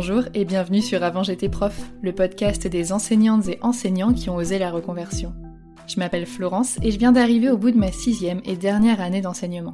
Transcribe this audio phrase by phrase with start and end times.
[0.00, 4.36] Bonjour et bienvenue sur Avant j'étais prof, le podcast des enseignantes et enseignants qui ont
[4.36, 5.34] osé la reconversion.
[5.88, 9.22] Je m'appelle Florence et je viens d'arriver au bout de ma sixième et dernière année
[9.22, 9.72] d'enseignement.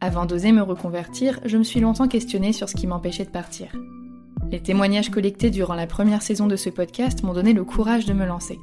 [0.00, 3.70] Avant d'oser me reconvertir, je me suis longtemps questionnée sur ce qui m'empêchait de partir.
[4.50, 8.14] Les témoignages collectés durant la première saison de ce podcast m'ont donné le courage de
[8.14, 8.58] me lancer.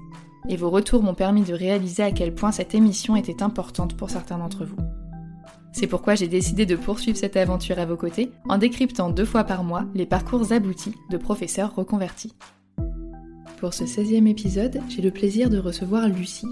[0.49, 4.09] Et vos retours m'ont permis de réaliser à quel point cette émission était importante pour
[4.09, 4.77] certains d'entre vous.
[5.79, 9.43] C'est pourquoi j'ai décidé de poursuivre cette aventure à vos côtés en décryptant deux fois
[9.43, 12.33] par mois les parcours aboutis de professeurs reconvertis.
[13.59, 16.47] Pour ce 16e épisode, j'ai le plaisir de recevoir Lucie.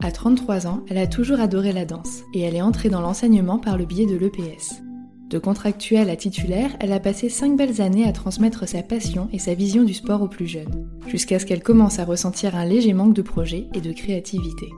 [0.00, 3.58] À 33 ans, elle a toujours adoré la danse et elle est entrée dans l'enseignement
[3.58, 4.82] par le biais de l'EPS.
[5.30, 9.40] De contractuelle à titulaire, elle a passé 5 belles années à transmettre sa passion et
[9.40, 12.92] sa vision du sport aux plus jeunes, jusqu'à ce qu'elle commence à ressentir un léger
[12.92, 14.68] manque de projet et de créativité.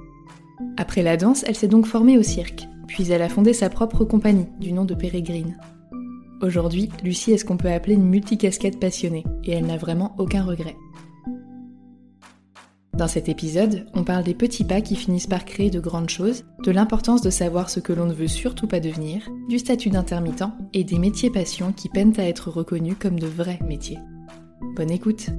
[0.78, 4.04] Après la danse, elle s'est donc formée au cirque, puis elle a fondé sa propre
[4.04, 5.56] compagnie, du nom de Pérégrine.
[6.42, 10.44] Aujourd'hui, Lucie est ce qu'on peut appeler une multicasquette passionnée, et elle n'a vraiment aucun
[10.44, 10.76] regret.
[12.92, 16.44] Dans cet épisode, on parle des petits pas qui finissent par créer de grandes choses,
[16.62, 20.44] de l'importance de savoir ce que l'on ne veut surtout pas devenir, du statut d'intermittent
[20.75, 23.98] et des métiers passions qui peinent à être reconnus comme de vrais métiers.
[24.76, 25.31] Bonne écoute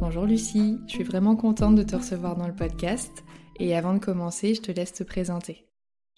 [0.00, 3.22] Bonjour Lucie, je suis vraiment contente de te recevoir dans le podcast.
[3.62, 5.64] Et avant de commencer, je te laisse te présenter.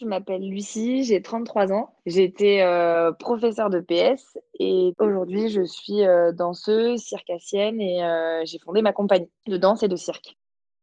[0.01, 1.95] Je m'appelle Lucie, j'ai 33 ans.
[2.07, 8.59] J'étais euh, professeure de PS et aujourd'hui je suis euh, danseuse, circassienne et euh, j'ai
[8.59, 10.39] fondé ma compagnie de danse et de cirque.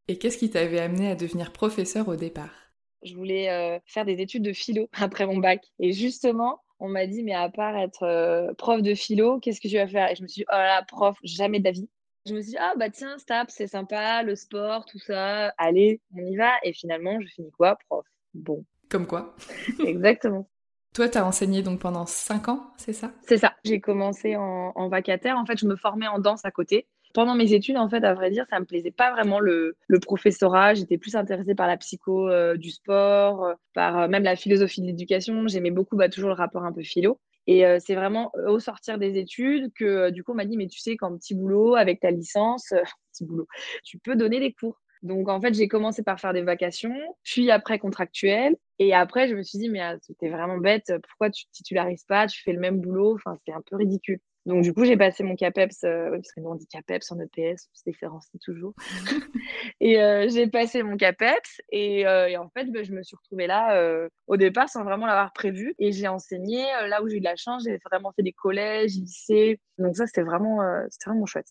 [0.06, 2.54] Et qu'est-ce qui t'avait amené à devenir professeur au départ?
[3.02, 5.64] Je voulais faire des études de philo après mon bac.
[5.80, 9.78] Et justement, on m'a dit, mais à part être prof de philo, qu'est-ce que tu
[9.78, 10.12] vas faire?
[10.12, 11.88] Et je me suis dit, oh là, prof, jamais d'avis.
[12.26, 16.00] Je me suis dit, ah bah tiens, STAP, c'est sympa, le sport, tout ça, allez,
[16.14, 16.52] on y va.
[16.62, 18.06] Et finalement, je finis quoi Prof?
[18.32, 18.64] Bon.
[18.88, 19.34] Comme quoi
[19.84, 20.48] Exactement.
[20.94, 23.12] Toi, tu as enseigné donc pendant 5 ans, c'est ça?
[23.22, 23.54] C'est ça.
[23.64, 25.36] J'ai commencé en, vacataire.
[25.38, 26.86] En fait, je me formais en danse à côté.
[27.14, 29.98] Pendant mes études, en fait, à vrai dire, ça me plaisait pas vraiment le, le
[29.98, 30.74] professorat.
[30.74, 34.82] J'étais plus intéressée par la psycho euh, du sport, euh, par euh, même la philosophie
[34.82, 35.48] de l'éducation.
[35.48, 37.18] J'aimais beaucoup bah, toujours le rapport un peu philo.
[37.46, 40.44] Et euh, c'est vraiment euh, au sortir des études que euh, du coup on m'a
[40.44, 42.72] dit mais tu sais qu'en petit boulot avec ta licence,
[43.12, 43.46] petit boulot,
[43.84, 44.80] tu peux donner des cours.
[45.02, 46.94] Donc en fait j'ai commencé par faire des vacations,
[47.24, 51.30] puis après contractuel, et après je me suis dit mais ah, c'était vraiment bête, pourquoi
[51.30, 54.20] tu titularises pas, tu fais le même boulot, enfin c'est un peu ridicule.
[54.44, 57.20] Donc, du coup, j'ai passé mon CAPEPS, euh, parce que nous, on dit CAPEPS en
[57.20, 58.74] EPS, on se différencie toujours.
[59.80, 63.16] et euh, j'ai passé mon CAPEPS, et, euh, et en fait, ben, je me suis
[63.16, 65.74] retrouvée là au départ sans vraiment l'avoir prévu.
[65.78, 68.92] Et j'ai enseigné là où j'ai eu de la chance, j'ai vraiment fait des collèges,
[68.92, 69.60] lycées.
[69.78, 70.58] Donc, ça, c'était vraiment,
[70.90, 71.48] c'était vraiment chouette.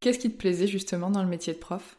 [0.00, 1.98] Qu'est-ce qui te plaisait justement dans le métier de prof?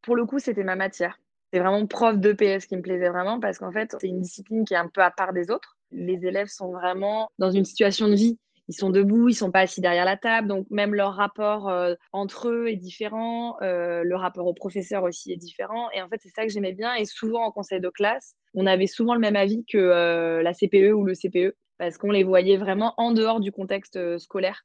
[0.00, 1.18] Pour le coup, c'était ma matière.
[1.52, 4.72] C'est vraiment prof d'EPS qui me plaisait vraiment parce qu'en fait, c'est une discipline qui
[4.72, 5.76] est un peu à part des autres.
[5.90, 8.38] Les élèves sont vraiment dans une situation de vie.
[8.68, 11.94] Ils sont debout, ils sont pas assis derrière la table, donc même leur rapport euh,
[12.12, 15.90] entre eux est différent, euh, le rapport au professeur aussi est différent.
[15.92, 16.94] Et en fait, c'est ça que j'aimais bien.
[16.94, 20.52] Et souvent en conseil de classe, on avait souvent le même avis que euh, la
[20.54, 24.64] CPE ou le CPE parce qu'on les voyait vraiment en dehors du contexte scolaire.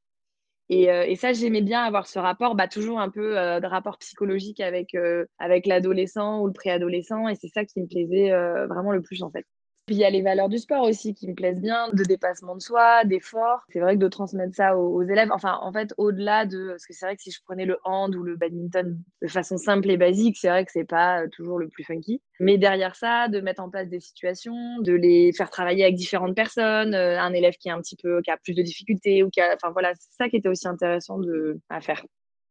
[0.71, 4.59] Euh, et, ça, j'aimais bien avoir ce rapport, bah, toujours un peu de rapport psychologique
[4.59, 4.95] avec,
[5.39, 7.27] avec l'adolescent ou le préadolescent.
[7.27, 8.29] Et c'est ça qui me plaisait
[8.67, 9.45] vraiment le plus, en fait.
[9.87, 12.55] Puis il y a les valeurs du sport aussi qui me plaisent bien, de dépassement
[12.55, 13.61] de soi, d'effort.
[13.69, 16.93] C'est vrai que de transmettre ça aux, élèves, enfin en fait au-delà de, parce que
[16.93, 19.95] c'est vrai que si je prenais le hand ou le badminton de façon simple et
[19.95, 22.21] basique, c'est vrai que c'est pas toujours le plus funky.
[22.41, 26.35] Mais derrière ça, de mettre en place des situations, de les faire travailler avec différentes
[26.35, 29.29] personnes, euh, un élève qui est un petit peu, qui a plus de difficultés ou
[29.29, 32.03] qui a, enfin voilà, c'est ça qui était aussi intéressant de, à faire.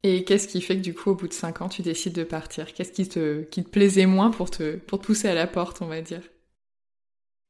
[0.04, 2.24] Et qu'est-ce qui fait que du coup, au bout de cinq ans, tu décides de
[2.24, 2.72] partir?
[2.72, 5.82] Qu'est-ce qui te, qui te plaisait moins pour te, pour te pousser à la porte,
[5.82, 6.22] on va dire?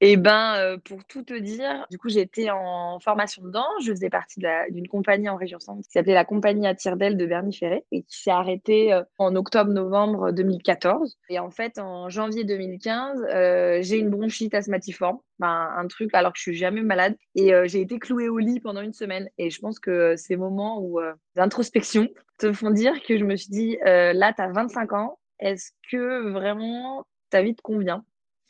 [0.02, 3.64] Et ben, euh, pour tout te dire, du coup, j'étais en formation dedans.
[3.82, 4.40] Je faisais partie
[4.70, 7.58] d'une compagnie en région centre qui s'appelait la compagnie à tire d'aile de Bernie
[7.92, 11.16] et qui s'est arrêtée euh, en octobre-novembre 2014.
[11.30, 16.32] Et en fait, en janvier 2015, euh, j'ai une bronchite asthmatiforme, ben, un truc alors
[16.34, 17.16] que je suis jamais malade.
[17.34, 19.30] Et j'ai été clouée au lit pendant une semaine.
[19.38, 21.00] Et je pense que ces moments où
[21.36, 22.08] d'introspection
[22.38, 25.18] te font dire que je me suis dit, là, tu as 25 ans.
[25.38, 28.04] Est-ce que vraiment ta vie te convient?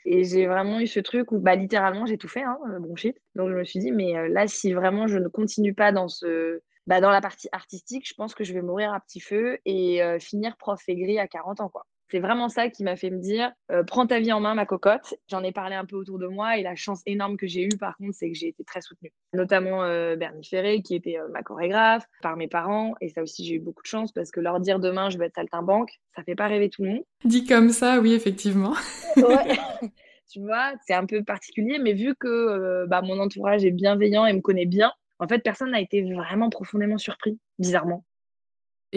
[0.06, 3.20] Et j'ai vraiment eu ce truc où, bah, littéralement, j'ai tout fait, hein, euh, bronchite.
[3.34, 6.08] Donc, je me suis dit, mais euh, là, si vraiment je ne continue pas dans,
[6.08, 9.58] ce, bah, dans la partie artistique, je pense que je vais mourir à petit feu
[9.64, 11.86] et euh, finir prof aigri à 40 ans, quoi.
[12.10, 14.66] C'est vraiment ça qui m'a fait me dire euh, prends ta vie en main, ma
[14.66, 15.14] cocotte.
[15.28, 17.76] J'en ai parlé un peu autour de moi et la chance énorme que j'ai eue,
[17.78, 19.12] par contre, c'est que j'ai été très soutenue.
[19.32, 22.94] Notamment euh, Bernie Ferré, qui était euh, ma chorégraphe, par mes parents.
[23.00, 25.26] Et ça aussi, j'ai eu beaucoup de chance parce que leur dire demain, je vais
[25.26, 27.04] être saltimbanque, ça fait pas rêver tout le monde.
[27.24, 28.74] Dit comme ça, oui, effectivement.
[29.16, 29.56] ouais.
[30.30, 34.32] tu vois, c'est un peu particulier, mais vu que bah, mon entourage est bienveillant et
[34.32, 38.04] me connaît bien, en fait, personne n'a été vraiment profondément surpris, bizarrement.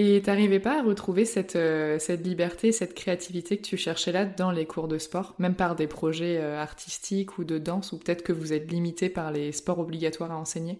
[0.01, 4.23] Et t'arrivais pas à retrouver cette, euh, cette liberté, cette créativité que tu cherchais là
[4.23, 7.99] dans les cours de sport, même par des projets euh, artistiques ou de danse, ou
[7.99, 10.79] peut-être que vous êtes limité par les sports obligatoires à enseigner?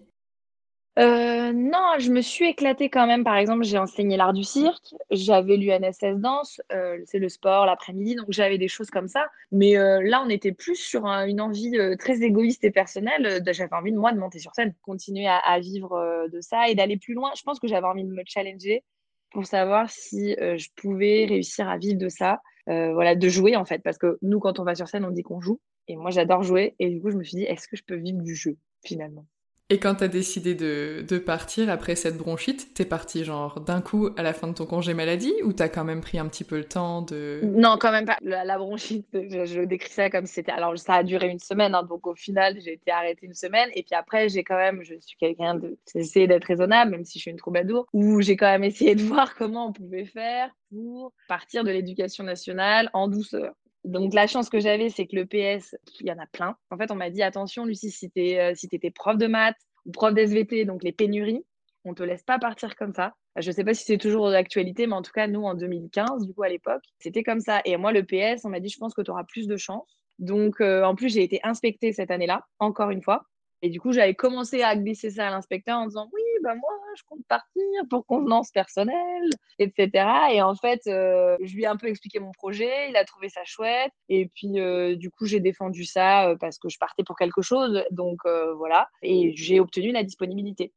[0.98, 3.22] Euh, non, je me suis éclatée quand même.
[3.22, 6.62] Par exemple, j'ai enseigné l'art du cirque, j'avais l'UNSS danse,
[7.04, 9.26] c'est le sport l'après-midi, donc j'avais des choses comme ça.
[9.52, 13.42] Mais là, on était plus sur une envie très égoïste et personnelle.
[13.46, 16.96] j'avais envie de moi de monter sur scène, continuer à vivre de ça et d'aller
[16.96, 17.30] plus loin.
[17.36, 18.82] Je pense que j'avais envie de me challenger
[19.30, 23.56] pour savoir si euh, je pouvais réussir à vivre de ça, euh, voilà, de jouer
[23.56, 23.82] en fait.
[23.82, 25.60] Parce que nous, quand on va sur scène, on dit qu'on joue.
[25.88, 26.74] Et moi, j'adore jouer.
[26.78, 29.26] Et du coup, je me suis dit, est-ce que je peux vivre du jeu finalement?
[29.70, 34.10] Et quand t'as décidé de, de, partir après cette bronchite, t'es parti genre d'un coup
[34.16, 36.58] à la fin de ton congé maladie ou t'as quand même pris un petit peu
[36.58, 37.40] le temps de...
[37.44, 38.16] Non, quand même pas.
[38.20, 40.50] La, bronchite, je, décris ça comme c'était...
[40.50, 43.68] Alors ça a duré une semaine, hein, donc au final j'ai été arrêtée une semaine
[43.74, 45.78] et puis après j'ai quand même, je suis quelqu'un de...
[45.94, 49.02] J'ai d'être raisonnable, même si je suis une troubadour, où j'ai quand même essayé de
[49.02, 53.54] voir comment on pouvait faire pour partir de l'éducation nationale en douceur.
[53.84, 56.56] Donc la chance que j'avais, c'est que le PS, il y en a plein.
[56.70, 59.56] En fait, on m'a dit attention, Lucie, si tu euh, si prof de maths
[59.86, 61.44] ou prof d'SVT, donc les pénuries,
[61.84, 63.14] on te laisse pas partir comme ça.
[63.36, 66.26] Je ne sais pas si c'est toujours d'actualité, mais en tout cas, nous, en 2015,
[66.26, 67.60] du coup, à l'époque, c'était comme ça.
[67.64, 69.88] Et moi, le PS, on m'a dit, je pense que tu auras plus de chance.
[70.18, 73.24] Donc, euh, en plus, j'ai été inspectée cette année-là, encore une fois.
[73.62, 76.70] Et du coup, j'avais commencé à glisser ça à l'inspecteur en disant oui, bah moi,
[76.96, 80.06] je compte partir pour convenance personnelle, etc.
[80.32, 83.28] Et en fait, euh, je lui ai un peu expliqué mon projet, il a trouvé
[83.28, 83.92] ça chouette.
[84.08, 87.42] Et puis, euh, du coup, j'ai défendu ça euh, parce que je partais pour quelque
[87.42, 87.84] chose.
[87.90, 88.20] Donc,
[88.56, 88.88] voilà.
[89.02, 90.72] Et j'ai obtenu la disponibilité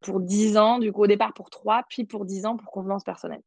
[0.00, 3.04] pour 10 ans, du coup, au départ pour 3, puis pour 10 ans pour convenance
[3.04, 3.42] personnelle.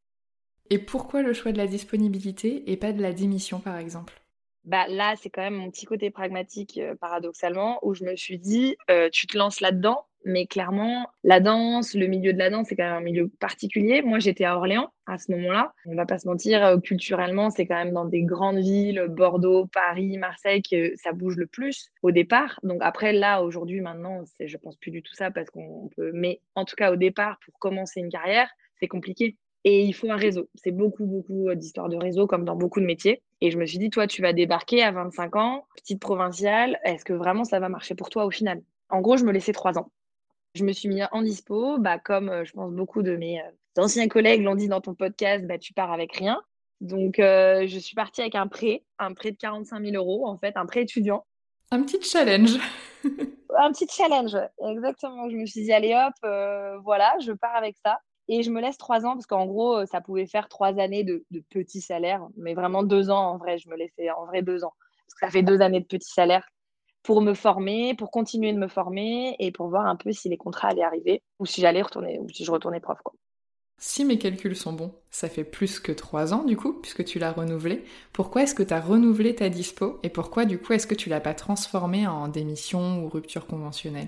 [0.69, 4.21] Et pourquoi le choix de la disponibilité et pas de la démission, par exemple?
[4.63, 8.37] Bah, là, c'est quand même mon petit côté pragmatique, euh, paradoxalement, où je me suis
[8.37, 12.67] dit, euh, tu te lances là-dedans, mais clairement, la danse, le milieu de la danse,
[12.69, 14.01] c'est quand même un milieu particulier.
[14.01, 15.73] Moi, j'étais à Orléans à ce moment-là.
[15.85, 19.65] On va pas se mentir, euh, culturellement, c'est quand même dans des grandes villes, Bordeaux,
[19.65, 22.59] Paris, Marseille, que ça bouge le plus au départ.
[22.63, 26.11] Donc après, là, aujourd'hui, maintenant, je pense plus du tout ça parce qu'on peut.
[26.13, 28.49] Mais en tout cas, au départ, pour commencer une carrière,
[28.79, 29.37] c'est compliqué.
[29.63, 30.49] Et il faut un réseau.
[30.55, 33.21] C'est beaucoup, beaucoup euh, d'histoires de réseau, comme dans beaucoup de métiers.
[33.41, 36.79] Et je me suis dit, toi, tu vas débarquer à 25 ans, petite provinciale.
[36.83, 38.61] Est-ce que vraiment ça va marcher pour toi au final?
[38.89, 39.91] En gros, je me laissais trois ans.
[40.53, 43.81] Je me suis mis en dispo, bah, comme euh, je pense beaucoup de mes euh,
[43.81, 46.41] anciens collègues l'ont dit dans ton podcast, bah, tu pars avec rien.
[46.81, 50.57] Donc, je suis partie avec un prêt, un prêt de 45 000 euros, en fait,
[50.57, 51.23] un prêt étudiant.
[51.69, 52.55] Un petit challenge.
[53.03, 54.35] un petit challenge,
[54.67, 55.29] exactement.
[55.29, 56.15] Je me suis dit, allez hop,
[56.83, 57.99] voilà, je pars avec ça.
[58.27, 61.23] et je me laisse trois ans parce qu'en gros, ça pouvait faire trois années de,
[61.29, 63.59] de petits salaires, mais vraiment deux ans en vrai.
[63.59, 64.73] Je me laissais en vrai deux ans
[65.05, 66.49] parce que ça fait deux années de petits salaires
[67.03, 70.37] pour me former, pour continuer de me former et pour voir un peu si les
[70.37, 72.99] contrats allaient arriver ou si j'allais retourner ou si je retournais prof.
[73.79, 77.19] Si mes calculs sont bons, ça fait plus que trois ans du coup, puisque tu
[77.19, 77.83] l'as renouvelé.
[78.13, 81.09] Pourquoi est-ce que tu as renouvelé ta dispo et pourquoi du coup est-ce que tu
[81.09, 84.07] l'as pas transformé en démission ou rupture conventionnelle?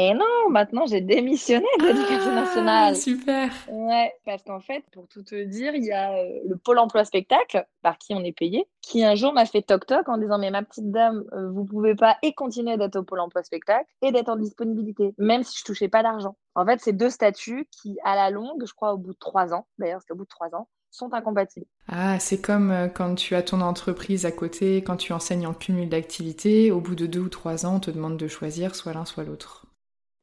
[0.00, 2.96] Et non, maintenant j'ai démissionné de l'éducation ah, nationale.
[2.96, 3.52] Super.
[3.68, 7.04] Ouais, parce qu'en fait, pour tout te dire, il y a euh, le pôle emploi
[7.04, 10.38] spectacle par qui on est payé, qui un jour m'a fait toc toc en disant
[10.38, 13.86] mais ma petite dame, euh, vous pouvez pas et continuer d'être au pôle emploi spectacle
[14.02, 16.36] et d'être en disponibilité, même si je touchais pas d'argent.
[16.54, 19.52] En fait, c'est deux statuts qui, à la longue, je crois au bout de trois
[19.52, 21.66] ans, d'ailleurs c'est au bout de trois ans, sont incompatibles.
[21.88, 25.54] Ah, c'est comme euh, quand tu as ton entreprise à côté, quand tu enseignes en
[25.54, 28.92] cumul d'activités, au bout de deux ou trois ans, on te demande de choisir soit
[28.92, 29.66] l'un soit l'autre.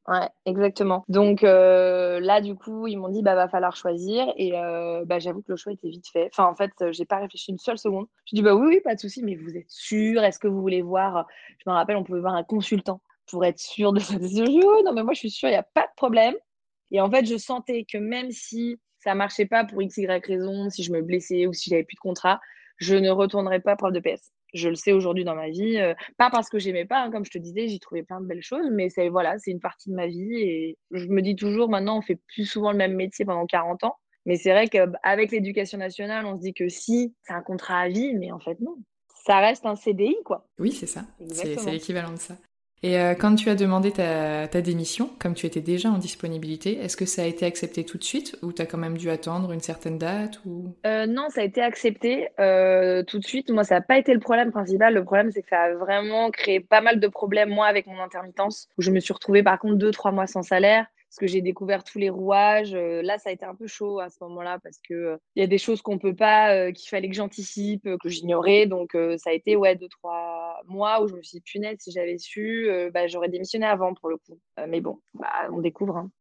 [0.08, 1.04] Ouais, exactement.
[1.10, 5.20] Donc euh, là, du coup, ils m'ont dit bah va falloir choisir et euh, bah
[5.20, 6.30] j'avoue que le choix était vite fait.
[6.32, 8.08] Enfin, en fait, j'ai pas réfléchi une seule seconde.
[8.26, 10.24] Je dis bah oui, oui, pas de souci, mais vous êtes sûr?
[10.24, 11.28] Est-ce que vous voulez voir
[11.60, 14.46] Je me rappelle, on pouvait voir un consultant pour être sûr de cette décision.
[14.86, 16.36] non, mais moi, je suis sûre, il n'y a pas de problème.
[16.92, 20.70] Et en fait, je sentais que même si ça marchait pas pour x y raison,
[20.70, 22.40] si je me blessais ou si j'avais plus de contrat,
[22.78, 25.78] je ne retournerais pas prof de PS je le sais aujourd'hui dans ma vie.
[25.78, 28.26] Euh, pas parce que j'aimais pas, hein, comme je te disais, j'y trouvais plein de
[28.26, 31.36] belles choses, mais c'est voilà, c'est une partie de ma vie et je me dis
[31.36, 33.96] toujours maintenant, on fait plus souvent le même métier pendant 40 ans.
[34.26, 37.88] Mais c'est vrai qu'avec l'éducation nationale, on se dit que si, c'est un contrat à
[37.88, 38.76] vie, mais en fait non.
[39.26, 40.46] Ça reste un CDI, quoi.
[40.60, 41.06] Oui, c'est ça.
[41.32, 42.38] C'est l'équivalent de ça.
[42.84, 46.96] Et euh, quand tu as demandé ta, démission, comme tu étais déjà en disponibilité, est-ce
[46.96, 49.52] que ça a été accepté tout de suite ou tu as quand même dû attendre
[49.52, 50.76] une certaine date ou...
[50.86, 53.50] Euh, non, ça a été accepté euh, tout de suite.
[53.50, 54.94] Moi, ça n'a pas été le problème principal.
[54.94, 58.00] Le problème, c'est que ça a vraiment créé pas mal de problèmes, moi, avec mon
[58.00, 61.28] intermittence, où je me suis retrouvée par contre deux, trois mois sans salaire parce que
[61.28, 62.74] j'ai découvert tous les rouages.
[62.74, 65.40] Euh, là, ça a été un peu chaud à ce moment-là parce que euh, il
[65.40, 68.66] y a des choses qu'on peut pas, euh, qu'il fallait que j'anticipe, que j'ignorais.
[68.66, 71.92] Donc, ça a été ouais deux trois mois où je me suis dit punaise, si
[71.92, 74.40] j'avais su, bah, j'aurais démissionné avant pour le coup.
[74.68, 75.98] mais bon, bah, on découvre.
[75.98, 76.12] Hein.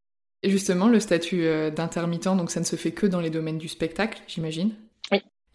[0.45, 4.23] Justement, le statut d'intermittent, donc ça ne se fait que dans les domaines du spectacle,
[4.27, 4.75] j'imagine?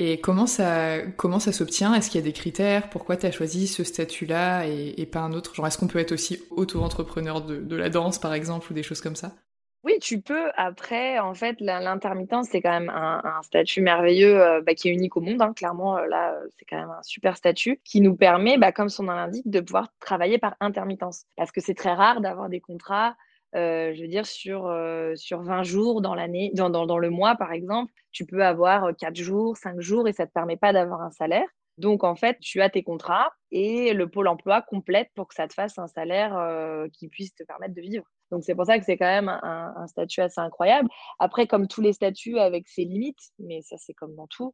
[0.03, 1.93] Et comment ça, comment ça s'obtient?
[1.93, 2.89] Est-ce qu'il y a des critères?
[2.89, 5.53] Pourquoi tu as choisi ce statut-là et, pas un autre?
[5.53, 8.99] Genre, est-ce qu'on peut être aussi auto-entrepreneur de, la danse, par exemple, ou des choses
[8.99, 9.35] comme ça?
[9.83, 10.49] Oui, tu peux.
[10.55, 15.17] Après, en fait, l'intermittence, c'est quand même un, statut merveilleux euh, bah, qui est unique
[15.17, 15.39] au monde.
[15.39, 15.53] Hein.
[15.53, 18.89] Clairement, euh, là, euh, c'est quand même un super statut qui nous permet, bah, comme
[18.89, 21.25] son nom l'indique, de pouvoir travailler par intermittence.
[21.37, 23.15] Parce que c'est très rare d'avoir des contrats
[23.55, 27.09] euh, je veux dire, sur, euh, sur 20 jours dans l'année, dans, dans, dans, le
[27.09, 30.57] mois, par exemple, tu peux avoir 4 jours, 5 jours et ça ne te permet
[30.57, 31.47] pas d'avoir un salaire.
[31.77, 35.47] Donc, en fait, tu as tes contrats et le pôle emploi complète pour que ça
[35.47, 38.05] te fasse un salaire euh, qui puisse te permettre de vivre.
[38.29, 40.87] Donc, c'est pour ça que c'est quand même un, un, statut assez incroyable.
[41.19, 44.53] Après, comme tous les statuts avec ses limites, mais ça, c'est comme dans tout,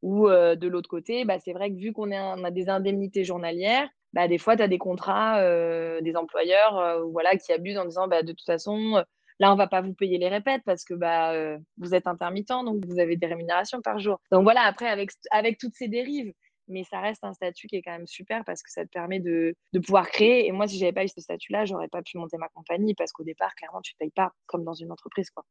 [0.00, 4.28] ou de l'autre côté, bah, c'est vrai que vu qu'on a des indemnités journalières, bah,
[4.28, 8.08] des fois, tu as des contrats, euh, des employeurs euh, voilà, qui abusent en disant
[8.08, 9.02] bah, de toute façon, euh,
[9.38, 11.34] là, on va pas vous payer les répètes parce que bah,
[11.78, 14.20] vous êtes intermittent, donc vous avez des rémunérations par jour.
[14.32, 16.32] Donc voilà, après, avec, avec toutes ces dérives,
[16.68, 19.20] mais ça reste un statut qui est quand même super parce que ça te permet
[19.20, 20.46] de, de pouvoir créer.
[20.46, 23.12] Et moi, si j'avais pas eu ce statut-là, j'aurais pas pu monter ma compagnie parce
[23.12, 25.30] qu'au départ, clairement, tu payes pas comme dans une entreprise.
[25.30, 25.44] quoi.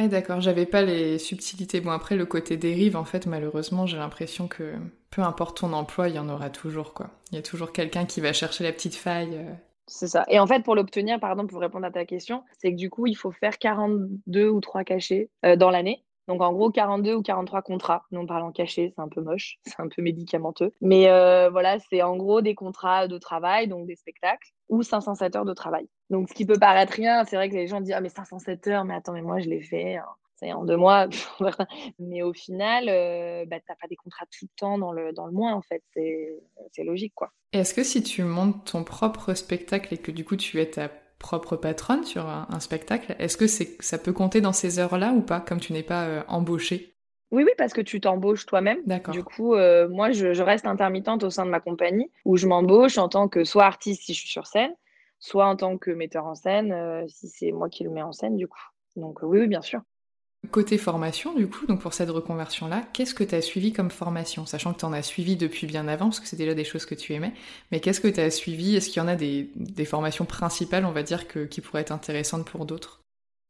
[0.00, 1.80] Ah, d'accord, j'avais pas les subtilités.
[1.80, 4.74] Bon, après, le côté dérive, en fait, malheureusement, j'ai l'impression que
[5.10, 7.10] peu importe ton emploi, il y en aura toujours, quoi.
[7.32, 9.34] Il y a toujours quelqu'un qui va chercher la petite faille.
[9.34, 9.52] Euh.
[9.88, 10.24] C'est ça.
[10.28, 13.08] Et en fait, pour l'obtenir, pardon, pour répondre à ta question, c'est que du coup,
[13.08, 16.04] il faut faire 42 ou 3 cachets euh, dans l'année.
[16.28, 18.04] Donc en gros, 42 ou 43 contrats.
[18.12, 20.74] Nous, on parle en cachet, c'est un peu moche, c'est un peu médicamenteux.
[20.80, 25.34] Mais euh, voilà, c'est en gros des contrats de travail, donc des spectacles, ou 507
[25.34, 25.88] heures de travail.
[26.10, 28.66] Donc ce qui peut paraître rien, c'est vrai que les gens disent Ah, mais 507
[28.68, 29.96] heures, mais attends, mais moi, je l'ai fait.
[29.96, 30.06] Hein.
[30.36, 31.08] C'est en deux mois.
[31.98, 35.12] mais au final, euh, bah, tu n'as pas des contrats tout le temps dans le,
[35.12, 35.82] dans le mois, en fait.
[35.94, 37.32] C'est logique, quoi.
[37.52, 40.90] Est-ce que si tu montes ton propre spectacle et que du coup tu es ta
[41.18, 45.40] propre patronne sur un, spectacle, est-ce que ça peut compter dans ces heures-là ou pas,
[45.40, 46.94] comme tu n'es pas euh, embauchée?
[47.30, 48.78] Oui, oui, parce que tu t'embauches toi-même.
[48.86, 49.12] D'accord.
[49.12, 52.98] Du coup, euh, moi, je, reste intermittente au sein de ma compagnie où je m'embauche
[52.98, 54.74] en tant que soit artiste si je suis sur scène,
[55.18, 58.12] soit en tant que metteur en scène euh, si c'est moi qui le mets en
[58.12, 58.62] scène, du coup.
[58.96, 59.80] Donc, oui, oui, bien sûr.
[60.52, 64.46] Côté formation, du coup, donc pour cette reconversion-là, qu'est-ce que tu as suivi comme formation?
[64.46, 66.86] Sachant que tu en as suivi depuis bien avant, parce que c'est déjà des choses
[66.86, 67.34] que tu aimais,
[67.72, 68.76] mais qu'est-ce que tu as suivi?
[68.76, 69.50] Est-ce qu'il y en a des,
[69.84, 72.97] formations principales, on va dire, que, qui pourraient être intéressantes pour d'autres?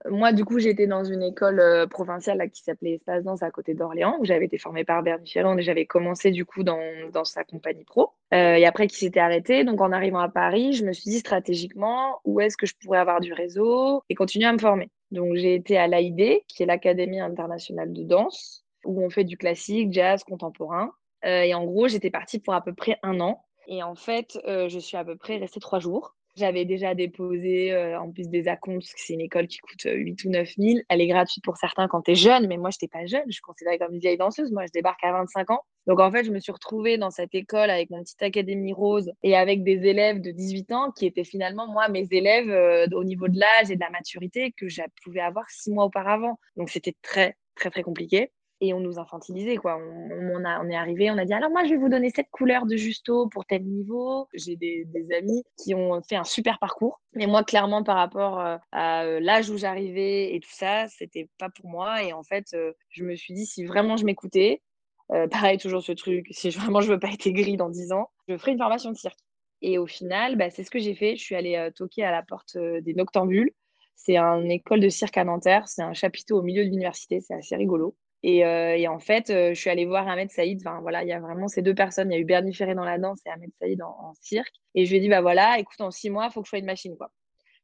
[0.07, 3.75] Moi, du coup, j'étais dans une école euh, provinciale qui s'appelait Espace Danse à côté
[3.75, 6.79] d'Orléans, où j'avais été formée par Bernie et j'avais commencé du coup dans,
[7.13, 8.13] dans sa compagnie pro.
[8.33, 9.65] Euh, et après, qui s'était arrêté.
[9.65, 12.99] Donc, en arrivant à Paris, je me suis dit stratégiquement où est-ce que je pourrais
[12.99, 14.91] avoir du réseau et continuer à me former?
[15.11, 19.39] Donc j'ai été à l'AID, qui est l'Académie internationale de danse, où on fait du
[19.39, 20.93] classique, jazz, contemporain.
[21.25, 23.43] et en gros, j'étais partie pour à peu près un an.
[23.69, 26.15] Et en fait, je suis à peu près restée trois jours.
[26.39, 29.83] J'avais déjà déposé euh, en plus des acomptes, parce que c'est une école qui coûte
[29.85, 30.79] 8 euh, ou 9 000.
[30.89, 33.25] Elle est gratuite pour certains quand tu es jeune, mais moi, je n'étais pas jeune.
[33.27, 34.53] Je suis considérée comme une vieille danseuse.
[34.53, 35.63] Moi, je débarque à 25 ans.
[35.89, 39.11] Donc, en fait, je me suis retrouvée dans cette école avec mon petit académie rose
[39.25, 43.03] et avec des élèves de 18 ans qui étaient finalement, moi, mes élèves euh, au
[43.03, 46.39] niveau de l'âge et de la maturité que je pouvais avoir six mois auparavant.
[46.57, 49.79] Donc, c'était très, très, très compliqué et on nous infantilisait quoi.
[49.79, 52.31] On, a, on, est arrivé, on a dit alors moi je vais vous donner cette
[52.31, 54.29] couleur de justo pour tel niveau.
[54.35, 54.87] J'ai des,
[55.17, 59.21] amis qui ont fait un super parcours, mais moi clairement par rapport euh, à euh,
[59.21, 62.03] l'âge où j'arrivais et tout ça, c'était pas pour moi.
[62.03, 64.63] Et en fait, euh, je me suis dit si vraiment je m'écoutais,
[65.31, 68.37] pareil toujours ce truc, si vraiment je veux pas être gris dans 10 ans, je
[68.37, 69.19] ferai une formation de cirque.
[69.63, 71.17] Et au final, bah, c'est ce que j'ai fait.
[71.17, 73.51] Je suis allée toquer à la porte des Noctambules.
[73.97, 75.67] C'est une école de cirque à Nanterre.
[75.67, 77.21] C'est un chapiteau au milieu de l'université.
[77.21, 77.97] C'est assez rigolo.
[78.25, 80.61] Euh, et, en fait, euh, je suis allée voir Ahmed Saïd.
[80.61, 82.11] Enfin, voilà, il y a vraiment ces deux personnes.
[82.11, 84.55] Il y a eu Bernie Ferré dans la danse et Ahmed Saïd en, cirque.
[84.75, 86.51] Et je lui ai dit, bah voilà, écoute, en six mois, il faut que je
[86.51, 87.11] sois une machine, quoi.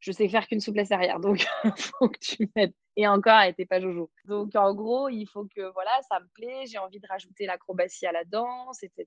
[0.01, 1.47] Je sais faire qu'une souplesse arrière, donc
[1.77, 2.75] faut que tu m'aides.
[2.97, 4.11] Et encore, elle n'était pas jojo.
[4.27, 6.67] Donc en gros, il faut que, voilà, ça me plaît.
[6.67, 9.07] J'ai envie de rajouter l'acrobatie à la danse, etc.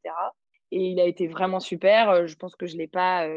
[0.72, 2.10] Et il a été vraiment super.
[2.10, 3.30] Euh, je pense que je l'ai pas,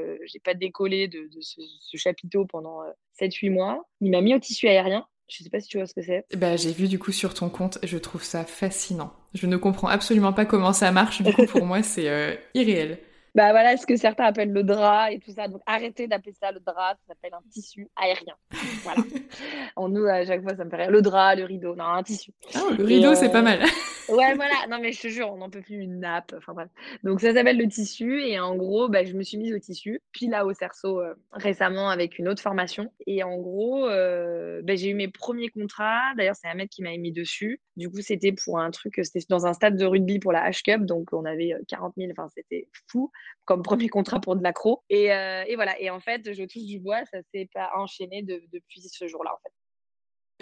[0.42, 2.80] pas décollé de, ce, chapiteau pendant
[3.20, 3.84] 7-8 mois.
[4.00, 5.06] Il m'a mis au tissu aérien.
[5.30, 6.24] Je sais pas si tu vois ce que c'est.
[6.36, 9.12] Bah, j'ai vu du coup sur ton compte, je trouve ça fascinant.
[9.34, 12.98] Je ne comprends absolument pas comment ça marche, du coup pour moi c'est euh, irréel.
[13.34, 15.48] Bah voilà ce que certains appellent le drap et tout ça.
[15.48, 18.34] Donc arrêtez d'appeler ça le drap, ça s'appelle un tissu aérien.
[18.82, 19.02] Voilà.
[19.76, 20.90] en nous, à chaque fois, ça me fait rire.
[20.90, 22.32] Le drap, le rideau, non, un tissu.
[22.54, 23.60] Ah, le rideau, c'est pas euh, mal.
[24.08, 24.54] ouais, voilà.
[24.70, 26.34] Non, mais je te jure, on n'en peut plus une nappe.
[26.36, 26.68] Enfin bref.
[27.02, 28.22] Donc ça s'appelle le tissu.
[28.22, 30.00] Et en gros, bah, je me suis mise au tissu.
[30.12, 32.92] Puis là, au cerceau, euh, récemment, avec une autre formation.
[33.06, 36.14] Et en gros, euh, bah, j'ai eu mes premiers contrats.
[36.16, 37.60] D'ailleurs, c'est un mec qui m'a mis dessus.
[37.76, 40.84] Du coup, c'était pour un truc, c'était dans un stade de rugby pour la H-Cup.
[40.84, 42.10] Donc on avait 40 000.
[42.12, 43.10] Enfin, c'était fou
[43.44, 44.82] comme premier contrat pour de l'accro.
[44.90, 45.80] Et, euh, et, voilà.
[45.80, 49.38] Et en fait, je touche du bois, ça s'est pas enchaîné depuis ce jour-là, en
[49.42, 49.52] fait.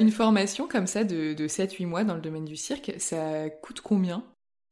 [0.02, 3.80] Une formation comme ça de, de 7-8 mois dans le domaine du cirque, ça coûte
[3.80, 4.24] combien?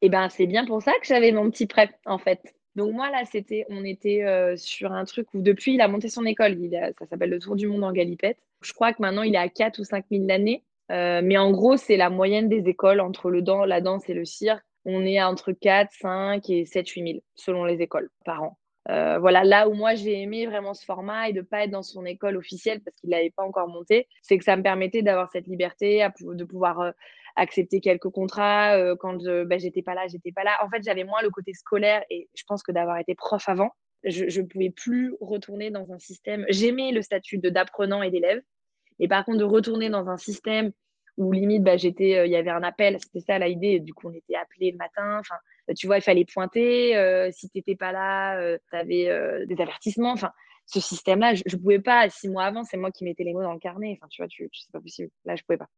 [0.03, 2.55] Eh ben, c'est bien pour ça que j'avais mon petit prêt, en fait.
[2.77, 6.11] Donc moi là, c'était, on était euh, sur un truc où depuis il a monté
[6.11, 8.37] son école, il ça s'appelle le Tour du monde en galipette.
[8.61, 11.51] Je crois que maintenant il est à 4 ou 5 000 l'année, euh, mais en
[11.53, 15.05] gros c'est la moyenne des écoles entre le dans, la danse et le cirque on
[15.05, 18.59] est entre 4, 5 et 7, 8 000 selon les écoles par an.
[18.89, 21.73] Euh, voilà, là où moi j'ai aimé vraiment ce format et de ne pas être
[21.73, 25.03] dans son école officielle parce qu'il n'avait pas encore monté, c'est que ça me permettait
[25.03, 26.91] d'avoir cette liberté, de pouvoir euh,
[27.35, 28.77] accepter quelques contrats.
[28.77, 30.57] Euh, quand bah, j'étais pas là, j'étais pas là.
[30.65, 33.71] En fait, j'avais moins le côté scolaire et je pense que d'avoir été prof avant,
[34.05, 36.47] je ne pouvais plus retourner dans un système.
[36.49, 38.41] J'aimais le statut de d'apprenant et d'élève,
[39.01, 40.71] et par contre de retourner dans un système
[41.17, 44.09] où limite, bah, j'étais, euh, il y avait un appel, c'était ça l'idée, du coup,
[44.09, 47.59] on était appelé le matin, enfin, bah, tu vois, il fallait pointer, euh, si tu
[47.59, 50.33] n'étais pas là, euh, tu avais des avertissements, enfin,
[50.67, 53.43] ce système-là, je ne pouvais pas, six mois avant, c'est moi qui mettais les mots
[53.43, 55.69] dans le carnet, enfin, tu vois, tu, c'est pas possible, là, je pouvais pas.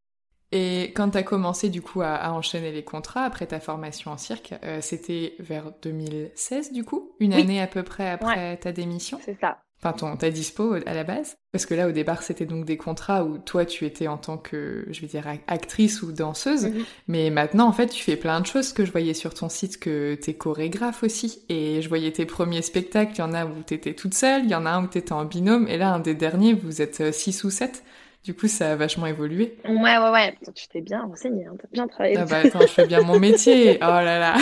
[0.51, 4.17] Et quand tu as commencé du coup à, enchaîner les contrats après ta formation en
[4.17, 9.19] cirque, c'était vers 2016 du coup, une année à peu près après ta démission?
[9.21, 12.45] C'est ça enfin ton, ta dispo à la base Parce que là, au départ, c'était
[12.45, 16.11] donc des contrats où toi, tu étais en tant que, je vais dire, actrice ou
[16.11, 16.65] danseuse.
[16.65, 16.85] Mhm.
[17.07, 19.79] Mais maintenant, en fait, tu fais plein de choses que je voyais sur ton site,
[19.79, 21.43] que t'es chorégraphe aussi.
[21.47, 24.49] Et je voyais tes premiers spectacles, il y en a où t'étais toute seule, il
[24.49, 25.67] y en a un où t'étais en binôme.
[25.69, 27.83] Et là, un des derniers, vous êtes 6 euh, ou 7.
[28.23, 29.57] Du coup, ça a vachement évolué.
[29.65, 30.37] Ouais, ouais, ouais.
[30.53, 31.55] Tu t'es bien renseigné, hein.
[31.59, 32.17] t'as bien travaillé.
[32.17, 33.77] Ah bah attends, je fais bien mon métier.
[33.81, 34.35] Oh là là.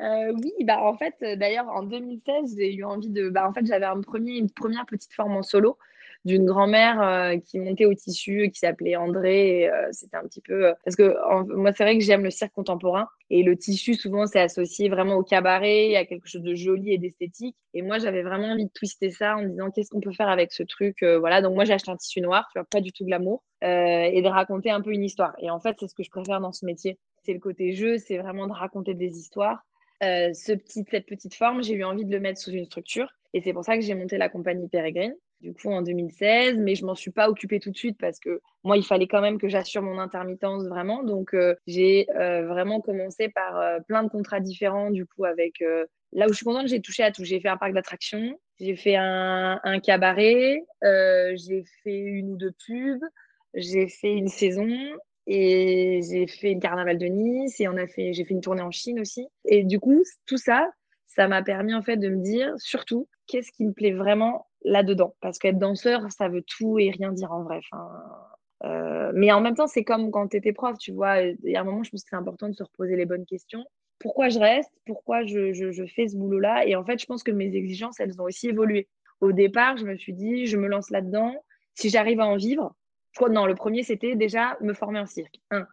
[0.00, 3.28] Euh, oui, bah en fait, euh, d'ailleurs, en 2016, j'ai eu envie de.
[3.28, 5.76] Bah, en fait, j'avais un premier, une première petite forme en solo
[6.24, 9.70] d'une grand-mère euh, qui montait au tissu, qui s'appelait André.
[9.92, 10.72] c'était un petit peu.
[10.84, 11.14] parce que
[11.54, 13.08] moi, c'est vrai que j'aime le cirque contemporain.
[13.30, 16.98] Et le tissu, souvent, c'est associé vraiment au cabaret, à quelque chose de joli et
[16.98, 17.56] d'esthétique.
[17.74, 20.28] Et moi, j'avais vraiment envie de twister ça en me disant qu'est-ce qu'on peut faire
[20.28, 21.02] avec ce truc.
[21.02, 23.44] voilà, donc moi, j'ai acheté un tissu noir, tu vois, pas du tout de l'amour,
[23.62, 25.34] et de raconter un peu une histoire.
[25.38, 26.98] Et en fait, c'est ce que je préfère dans ce métier.
[27.22, 29.64] C'est le côté jeu, c'est vraiment de raconter des histoires.
[30.02, 33.08] Euh, ce petit, cette petite forme, j'ai eu envie de le mettre sous une structure.
[33.34, 36.56] Et c'est pour ça que j'ai monté la compagnie Peregrine, du coup en 2016.
[36.58, 39.20] Mais je m'en suis pas occupée tout de suite parce que moi, il fallait quand
[39.20, 41.02] même que j'assure mon intermittence vraiment.
[41.02, 45.62] Donc euh, j'ai euh, vraiment commencé par plein de contrats différents, du coup, avec.
[46.12, 47.24] là où je suis contente, j'ai touché à tout.
[47.24, 52.52] J'ai fait un parc d'attractions, j'ai fait un, un cabaret, j'ai fait une ou deux
[52.66, 53.02] pubs,
[53.54, 54.68] j'ai fait une saison,
[55.32, 58.62] et j'ai fait le carnaval de Nice et on a fait, j'ai fait une tournée
[58.62, 59.28] en Chine aussi.
[59.44, 60.68] Et du coup, tout ça,
[61.06, 65.14] ça m'a permis en fait de me dire surtout qu'est-ce qui me plaît vraiment là-dedans?
[65.20, 67.60] Parce qu'être danseur, ça veut tout et rien dire en vrai.
[67.70, 71.22] Enfin, mais en même temps, c'est comme quand tu étais prof, tu vois.
[71.22, 73.24] Il y a un moment, je pense que c'est important de se reposer les bonnes
[73.24, 73.64] questions.
[73.98, 74.72] Pourquoi je reste?
[74.86, 76.66] Pourquoi je, je fais ce boulot-là?
[76.66, 78.88] Et en fait, je pense que mes exigences, elles ont aussi évolué.
[79.20, 81.34] Au départ, je me suis dit, je me lance là-dedans.
[81.74, 82.74] Si j'arrive à en vivre,
[83.12, 85.40] je crois non, le premier, c'était déjà me former en cirque.
[85.50, 85.66] Un.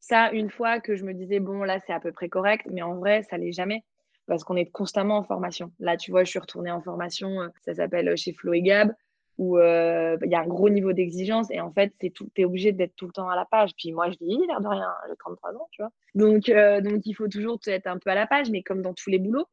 [0.00, 2.82] Ça, une fois que je me disais, bon, là, c'est à peu près correct, mais
[2.82, 3.82] en vrai, ça l'est jamais
[4.26, 5.72] parce qu'on est constamment en formation.
[5.78, 8.62] Là, tu vois, je suis retournée en formation, euh, ça s'appelle euh, chez Flo et
[8.62, 8.92] Gab,
[9.38, 12.72] où euh, il y a un gros niveau d'exigence et en fait, tout, es obligé
[12.72, 13.70] d'être tout le temps à la page.
[13.76, 15.92] Puis moi, je dis, l'air de rien, j'ai 33 ans, tu vois.
[16.14, 19.18] Donc, il faut toujours être un peu à la page, mais comme dans tous les
[19.18, 19.46] boulots.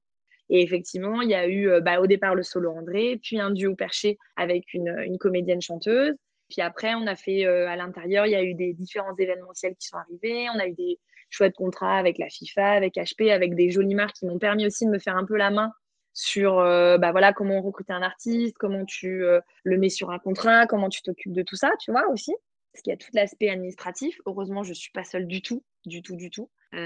[0.49, 3.75] Et effectivement, il y a eu bah, au départ le solo André, puis un duo
[3.75, 6.15] perché avec une comédienne chanteuse.
[6.49, 9.87] Puis après, on a fait à l'intérieur, il y a eu des différents événementiels qui
[9.87, 10.47] sont arrivés.
[10.53, 10.99] On a eu des,
[11.33, 14.85] chouette contrat avec la FIFA, avec HP, avec des jolies marques qui m'ont permis aussi
[14.85, 15.71] de me faire un peu la main
[16.13, 20.19] sur euh, bah voilà comment recruter un artiste, comment tu euh, le mets sur un
[20.19, 22.33] contrat, comment tu t'occupes de tout ça, tu vois aussi.
[22.71, 24.19] Parce qu'il y a tout l'aspect administratif.
[24.25, 26.49] Heureusement, je ne suis pas seule du tout, du tout, du tout.
[26.73, 26.77] Euh,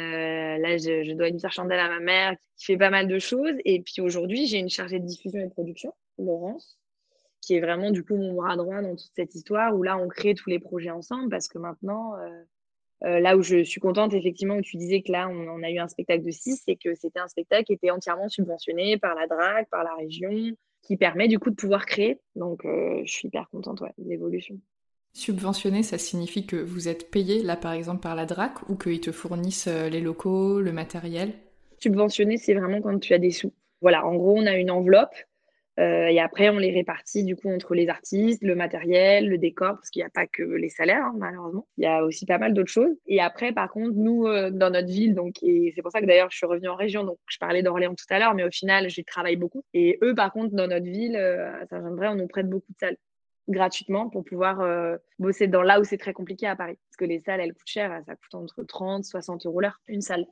[0.57, 3.55] là, je, dois une faire chandelle à ma mère qui fait pas mal de choses.
[3.63, 6.76] Et puis aujourd'hui, j'ai une chargée de diffusion et de production, Laurence,
[7.47, 10.09] qui est vraiment du coup mon bras droit dans toute cette histoire où là, on
[10.09, 12.13] crée tous les projets ensemble parce que maintenant,
[13.03, 15.77] euh, là où je suis contente, effectivement, où tu disais que là, on, a eu
[15.77, 19.27] un spectacle de 6, c'est que c'était un spectacle qui était entièrement subventionné par la
[19.27, 20.29] DRAC, par la région,
[20.81, 22.19] qui permet du coup de pouvoir créer.
[22.35, 24.59] Donc, euh, je suis hyper contente ouais, de l'évolution.
[25.13, 29.01] Subventionné, ça signifie que vous êtes payé, là, par exemple, par la DRAC, ou qu'ils
[29.01, 31.33] te fournissent euh, les locaux, le matériel?
[31.79, 33.53] Subventionné, c'est vraiment quand tu as des sous.
[33.81, 35.15] Voilà, en gros, on a une enveloppe
[35.79, 39.75] euh, et après, on les répartit du coup entre les artistes, le matériel, le décor,
[39.75, 41.67] parce qu'il n'y a pas que les salaires, hein, malheureusement.
[41.77, 42.95] Il y a aussi pas mal d'autres choses.
[43.05, 46.05] Et après, par contre, nous, euh, dans notre ville, donc, et c'est pour ça que
[46.05, 48.51] d'ailleurs, je suis revenue en région, donc je parlais d'Orléans tout à l'heure, mais au
[48.51, 49.63] final, j'y travaille beaucoup.
[49.73, 52.77] Et eux, par contre, dans notre ville, euh, à Saint-Jean-de-Bray, on nous prête beaucoup de
[52.79, 52.97] salles
[53.47, 54.61] gratuitement pour pouvoir
[55.19, 56.77] bosser dans là où c'est très compliqué à Paris.
[56.89, 60.01] Parce que les salles, elles coûtent cher, ça coûte entre 30, 60 euros l'heure, une
[60.01, 60.25] salle.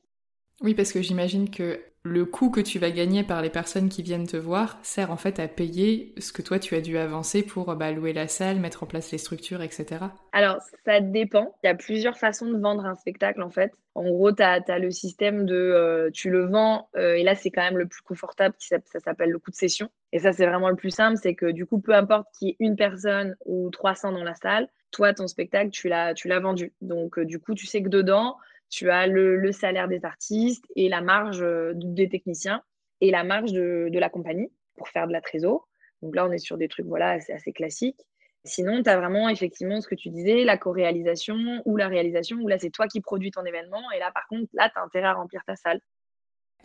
[0.61, 4.03] Oui, parce que j'imagine que le coût que tu vas gagner par les personnes qui
[4.03, 7.41] viennent te voir sert en fait à payer ce que toi tu as dû avancer
[7.41, 10.05] pour bah, louer la salle, mettre en place les structures, etc.
[10.31, 11.55] Alors, ça dépend.
[11.63, 13.73] Il y a plusieurs façons de vendre un spectacle en fait.
[13.95, 17.49] En gros, tu as, le système de euh, tu le vends, euh, et là c'est
[17.49, 19.89] quand même le plus confortable, ça, s'appelle le coût de session.
[20.11, 22.51] Et ça, c'est vraiment le plus simple, c'est que du coup, peu importe qu'il y
[22.51, 26.71] ait une personne ou 300 dans la salle, toi, ton spectacle, tu l'as vendu.
[26.81, 28.37] Donc, euh, du coup, tu sais que dedans,
[28.75, 32.61] tu as le, salaire des artistes et la marge euh, des techniciens
[32.99, 35.69] et la marge de, la compagnie pour faire de la trésor.
[36.01, 38.01] Donc là, on est sur des trucs voilà, assez, assez classiques.
[38.43, 42.49] Sinon, tu as vraiment effectivement ce que tu disais, la co-réalisation ou la réalisation, où
[42.49, 43.81] là, c'est toi qui produis ton événement.
[43.95, 45.79] Et là, par contre, là, tu as intérêt à remplir ta salle.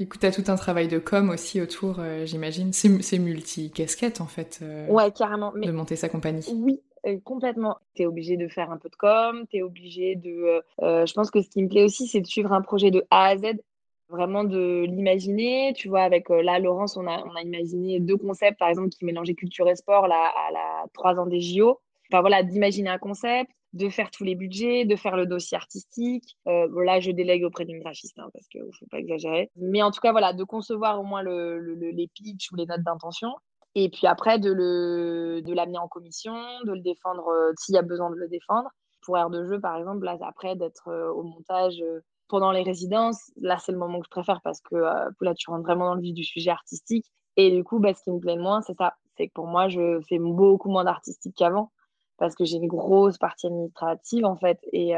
[0.01, 2.73] Écoute, tu as tout un travail de com aussi autour, euh, j'imagine.
[2.73, 4.59] C'est multi-casquette, en fait.
[4.62, 5.53] Euh, ouais, carrément.
[5.53, 6.44] De monter sa compagnie.
[6.53, 6.81] Oui,
[7.25, 7.79] complètement.
[7.95, 10.31] Tu es obligé de faire un peu de com, tu es obligé de...
[10.31, 12.91] Euh, euh, je pense que ce qui me plaît aussi, c'est de suivre un projet
[12.91, 13.61] de A à Z,
[14.09, 15.73] vraiment de l'imaginer.
[15.75, 19.05] Tu vois, avec là, Laurence, on a, on a imaginé deux concepts, par exemple, qui
[19.05, 21.81] mélangeaient culture et sport là, à la trois ans des JO.
[22.13, 26.37] Enfin voilà, d'imaginer un concept, de faire tous les budgets, de faire le dossier artistique.
[26.49, 26.69] Euh,
[27.01, 29.51] je délègue auprès d'une graphiste hein, parce qu'il ne faut pas exagérer.
[29.57, 32.83] Mais en tout cas, voilà, de concevoir au moins le, les pitchs ou les notes
[32.83, 33.31] d'intention
[33.74, 37.78] et puis après, de, le, de l'amener en commission, de le défendre euh, s'il y
[37.78, 38.68] a besoin de le défendre.
[39.02, 42.62] Pour air de jeu, par exemple, là, après, d'être euh, au montage euh, pendant les
[42.62, 45.94] résidences, là, c'est le moment que je préfère parce que là, tu rentres vraiment dans
[45.94, 47.06] le vif du sujet artistique.
[47.37, 48.94] Et du coup, bah, ce qui me plaît le moins, c'est ça.
[49.16, 51.72] C'est que pour moi, je fais beaucoup moins d'artistique qu'avant
[52.18, 54.59] parce que j'ai une grosse partie administrative, en fait.
[54.72, 54.92] Et,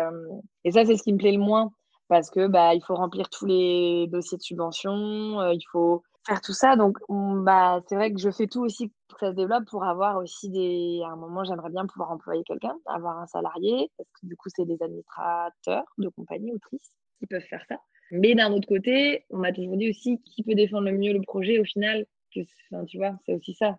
[0.64, 1.70] et ça, c'est ce qui me plaît le moins
[2.08, 6.52] parce que bah, il faut remplir tous les dossiers de subvention, il faut faire tout
[6.52, 6.76] ça.
[6.76, 9.84] Donc, bah, c'est vrai que je fais tout aussi pour que ça se développe, pour
[9.84, 11.02] avoir aussi des.
[11.04, 14.48] À un moment, j'aimerais bien pouvoir employer quelqu'un, avoir un salarié, parce que du coup,
[14.54, 17.76] c'est des administrateurs de compagnie, autrices, qui peuvent faire ça.
[18.10, 21.22] Mais d'un autre côté, on m'a toujours dit aussi qui peut défendre le mieux le
[21.22, 22.06] projet au final.
[22.34, 22.40] Que,
[22.86, 23.78] tu vois, c'est aussi ça.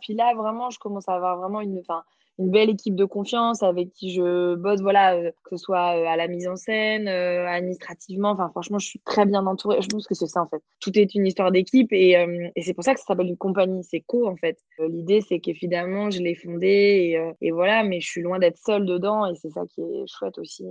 [0.00, 1.78] Puis là, vraiment, je commence à avoir vraiment une.
[1.78, 2.04] Enfin,
[2.38, 6.06] une belle équipe de confiance avec qui je bosse, voilà, euh, que ce soit euh,
[6.06, 8.30] à la mise en scène, euh, administrativement.
[8.30, 9.80] Enfin, franchement, je suis très bien entourée.
[9.80, 10.62] Je pense que c'est ça, en fait.
[10.80, 12.12] Tout est une histoire d'équipe et,
[12.56, 13.84] et c'est pour ça que ça s'appelle une compagnie.
[13.84, 14.58] C'est co, en fait.
[14.78, 18.84] L'idée, c'est qu'évidemment, je l'ai fondée et, et, voilà, mais je suis loin d'être seule
[18.84, 20.64] dedans et c'est ça qui est chouette aussi.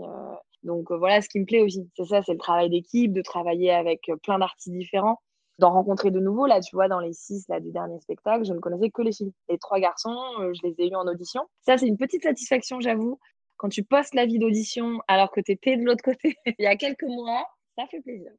[0.63, 1.89] Donc voilà ce qui me plaît aussi.
[1.95, 5.19] C'est ça, c'est le travail d'équipe, de travailler avec plein d'artistes différents
[5.59, 6.45] d'en rencontrer de nouveaux.
[6.45, 9.11] Là, tu vois, dans les six là, du dernier spectacle, je ne connaissais que les
[9.11, 9.33] filles.
[9.49, 11.47] Les trois garçons, euh, je les ai eus en audition.
[11.61, 13.19] Ça, c'est une petite satisfaction, j'avoue.
[13.57, 16.67] Quand tu postes la vie d'audition alors que tu étais de l'autre côté il y
[16.67, 17.45] a quelques mois,
[17.77, 18.31] ça fait plaisir.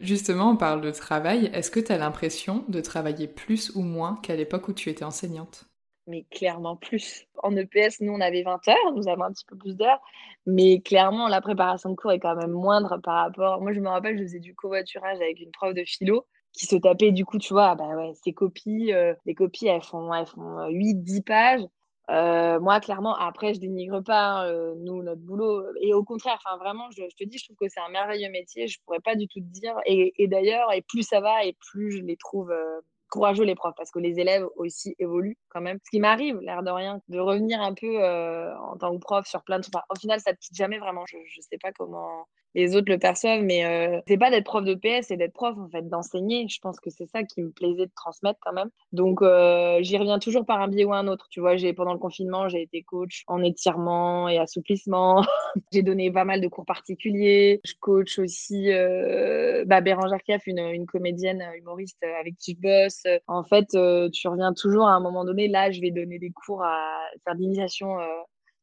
[0.00, 1.50] Justement, on parle de travail.
[1.54, 5.04] Est-ce que tu as l'impression de travailler plus ou moins qu'à l'époque où tu étais
[5.04, 5.66] enseignante?
[6.06, 7.26] Mais clairement plus.
[7.42, 10.00] En EPS, nous, on avait 20 heures, nous avons un petit peu plus d'heures.
[10.44, 13.62] Mais clairement, la préparation de cours est quand même moindre par rapport.
[13.62, 16.76] Moi, je me rappelle, je faisais du covoiturage avec une prof de philo qui se
[16.76, 20.26] tapait, du coup, tu vois, bah ouais, ses copies, euh, les copies, elles font, elles
[20.26, 21.66] font 8, 10 pages.
[22.10, 25.64] Euh, moi, clairement, après, je dénigre pas hein, euh, nous notre boulot.
[25.80, 28.68] Et au contraire, vraiment, je, te dis, je trouve que c'est un merveilleux métier.
[28.68, 29.74] Je pourrais pas du tout te dire.
[29.86, 32.80] Et, d'ailleurs, et plus ça va, et plus je les trouve euh,
[33.14, 35.78] courageux les profs, parce que les élèves aussi évoluent quand même.
[35.84, 39.42] Ce qui m'arrive, l'air de rien, de revenir un peu en tant que prof sur
[39.42, 39.64] plein de.
[39.66, 41.04] Enfin, au final, ça ne quitte jamais vraiment.
[41.06, 44.64] Je, je sais pas comment les autres le perçoivent, mais euh, c'est pas d'être prof
[44.64, 46.46] de PS, c'est d'être prof, en fait, d'enseigner.
[46.48, 48.70] Je pense que c'est ça qui me plaisait de transmettre quand même.
[48.92, 51.26] Donc, euh, j'y reviens toujours par un biais ou un autre.
[51.30, 55.24] Tu vois, j'ai pendant le confinement, j'ai été coach en étirement et assouplissement.
[55.72, 57.60] j'ai donné pas mal de cours particuliers.
[57.64, 63.03] Je coach aussi euh, bah, Bérangère Kiaf, une, une, comédienne humoriste avec qui je bosse.
[63.26, 63.68] En fait,
[64.12, 65.48] tu reviens toujours à un moment donné.
[65.48, 67.96] Là, je vais donner des cours à faire d'initiation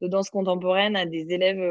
[0.02, 1.62] de danse contemporaine à des élèves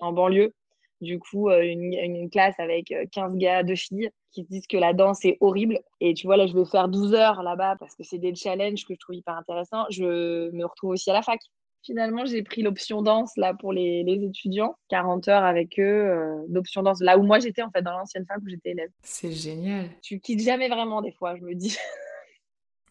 [0.00, 0.52] en banlieue
[1.00, 4.92] du coup, euh, une, classe avec 15 euh, gars, deux filles qui disent que la
[4.92, 5.80] danse est horrible.
[6.00, 8.84] Et tu vois, là, je vais faire 12 heures là-bas parce que c'est des challenges
[8.84, 9.86] que je trouve hyper intéressants.
[9.90, 11.40] Je me retrouve aussi à la fac.
[11.82, 16.82] Finalement, j'ai pris l'option danse là pour les, étudiants, 40 heures avec eux, euh, d'option
[16.82, 18.90] danse, là où moi j'étais en fait, dans l'ancienne fac où j'étais élève.
[19.02, 19.88] C'est génial.
[20.02, 21.76] Tu quittes jamais vraiment des fois, je me dis.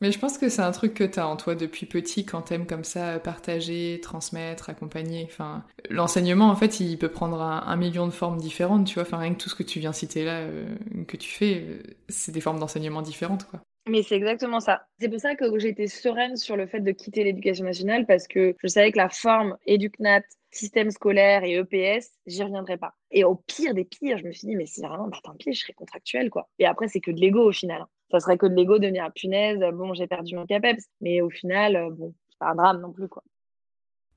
[0.01, 2.41] Mais je pense que c'est un truc que tu as en toi depuis petit quand
[2.41, 5.25] t'aimes comme ça partager, transmettre, accompagner.
[5.29, 9.03] Enfin, l'enseignement, en fait, il peut prendre un, million de formes différentes, tu vois.
[9.03, 10.73] Enfin, rien que tout ce que tu viens citer là, euh,
[11.05, 13.61] que tu fais, euh, c'est des formes d'enseignement différentes, quoi.
[13.89, 14.85] Mais c'est exactement ça.
[14.99, 18.55] C'est pour ça que j'étais sereine sur le fait de quitter l'éducation nationale parce que
[18.61, 20.21] je savais que la forme éducnat,
[20.51, 22.93] système scolaire et EPS, j'y reviendrai pas.
[23.09, 25.53] Et au pire des pires, je me suis dit, mais si vraiment, bah tant pis,
[25.53, 26.47] je serai contractuelle, quoi.
[26.59, 27.83] Et après, c'est que de l'ego au final.
[28.11, 30.83] Ça serait que de l'ego de venir à punaise, bon, j'ai perdu mon CAPEPS.
[31.01, 33.23] Mais au final, euh, bon, c'est pas un drame non plus, quoi.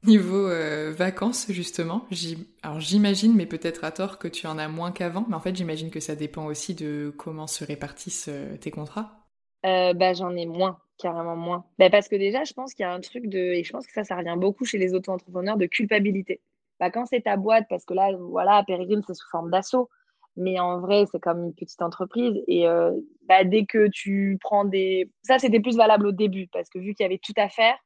[0.04, 5.24] Niveau euh, vacances, justement, j'imagine, mais peut-être à tort, que tu en as moins qu'avant,
[5.28, 9.21] mais en fait, j'imagine que ça dépend aussi de comment se répartissent euh, tes contrats.
[9.62, 11.64] Bah, j'en ai moins, carrément moins.
[11.78, 13.86] Bah, parce que déjà, je pense qu'il y a un truc de, et je pense
[13.86, 16.40] que ça, ça revient beaucoup chez les auto-entrepreneurs, de culpabilité.
[16.80, 19.88] Bah, quand c'est ta boîte, parce que là, voilà, Pérégrine, c'est sous forme d'assaut.
[20.36, 22.42] Mais en vrai, c'est comme une petite entreprise.
[22.48, 22.92] Et euh,
[23.28, 25.10] bah, dès que tu prends des.
[25.22, 27.76] Ça, c'était plus valable au début, parce que vu qu'il y avait tout à faire,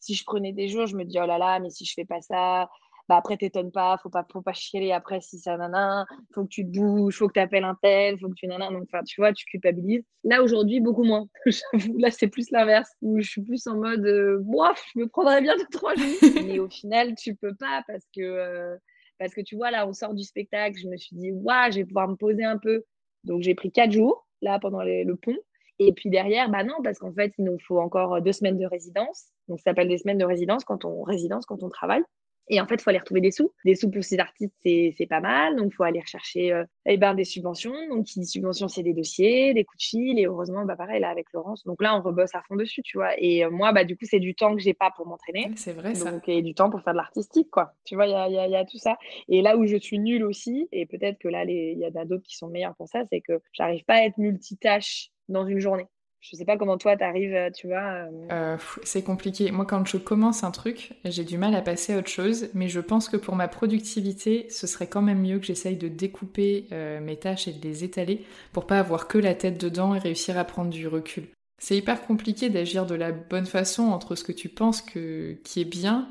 [0.00, 2.04] si je prenais des jours, je me dis, oh là là, mais si je fais
[2.04, 2.68] pas ça,
[3.08, 6.48] bah après, t'étonnes pas, faut pas, faut pas chialer après si ça nana, faut que
[6.48, 8.70] tu te bouges, faut que tu appelles un tel, faut que tu nana.
[8.70, 10.04] Donc, enfin, tu vois, tu culpabilises.
[10.24, 11.26] Là, aujourd'hui, beaucoup moins.
[11.98, 15.56] là, c'est plus l'inverse, où je suis plus en mode, euh, je me prendrais bien
[15.56, 16.06] deux, trois jours.
[16.46, 18.20] mais au final, tu peux pas parce que.
[18.20, 18.76] Euh,
[19.18, 21.76] parce que tu vois, là, on sort du spectacle, je me suis dit, waouh, je
[21.76, 22.82] vais pouvoir me poser un peu.
[23.22, 25.36] Donc, j'ai pris quatre jours, là, pendant le pont.
[25.78, 28.66] Et puis derrière, bah non, parce qu'en fait, il nous faut encore deux semaines de
[28.66, 29.26] résidence.
[29.48, 32.02] Donc, ça s'appelle des semaines de résidence quand on résidence, quand on travaille.
[32.48, 33.52] Et en fait, il faut aller retrouver des sous.
[33.64, 35.56] Des sous pour ces artistes, c'est pas mal.
[35.56, 37.74] Donc, il faut aller rechercher euh, eh ben, des subventions.
[37.88, 40.18] Donc, qui dit subvention, c'est des dossiers, des coups de fil.
[40.18, 41.64] Et heureusement, bah, pareil, là, avec Laurence.
[41.64, 43.12] Donc là, on rebosse à fond dessus, tu vois.
[43.18, 45.50] Et euh, moi, bah, du coup, c'est du temps que j'ai pas pour m'entraîner.
[45.56, 46.10] C'est vrai, ça.
[46.10, 47.72] Donc, et du temps pour faire de l'artistique, quoi.
[47.84, 48.98] Tu vois, il y a, y, y a, tout ça.
[49.28, 52.24] Et là où je suis nulle aussi, et peut-être que là, il y a d'autres
[52.24, 55.86] qui sont meilleurs pour ça, c'est que j'arrive pas à être multitâche dans une journée.
[56.22, 57.82] Je sais pas comment toi t'arrives, euh, tu vois.
[57.82, 58.08] Euh.
[58.30, 59.50] Euh, c'est compliqué.
[59.50, 62.68] Moi, quand je commence un truc, j'ai du mal à passer à autre chose, mais
[62.68, 66.66] je pense que pour ma productivité, ce serait quand même mieux que j'essaye de découper
[67.02, 70.38] mes tâches et de les étaler pour pas avoir que la tête dedans et réussir
[70.38, 71.24] à prendre du recul.
[71.58, 75.60] C'est hyper compliqué d'agir de la bonne façon entre ce que tu penses que qui
[75.60, 76.08] est bien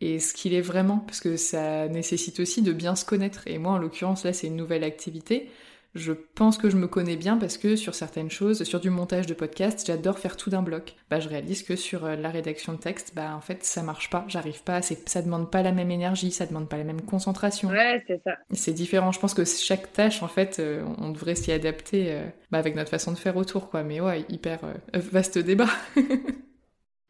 [0.00, 3.42] et ce qu'il est vraiment, parce que ça nécessite aussi de bien se connaître.
[3.46, 5.50] Et moi, en l'occurrence, là, c'est une nouvelle activité
[5.94, 9.26] je pense que je me connais bien parce que sur certaines choses, sur du montage
[9.26, 10.94] de podcast, j'adore faire tout d'un bloc.
[11.10, 14.08] Bah, je réalise que sur euh, la rédaction de texte, bah, en fait, ça marche
[14.10, 17.70] pas, j'arrive pas, ça demande pas la même énergie, ça demande pas la même concentration.
[17.70, 18.36] Ouais, c'est ça.
[18.52, 19.10] C'est différent.
[19.10, 22.76] Je pense que chaque tâche, en fait, euh, on devrait s'y adapter euh, bah, avec
[22.76, 23.82] notre façon de faire autour, quoi.
[23.82, 24.60] Mais ouais, hyper
[24.94, 25.68] vaste débat.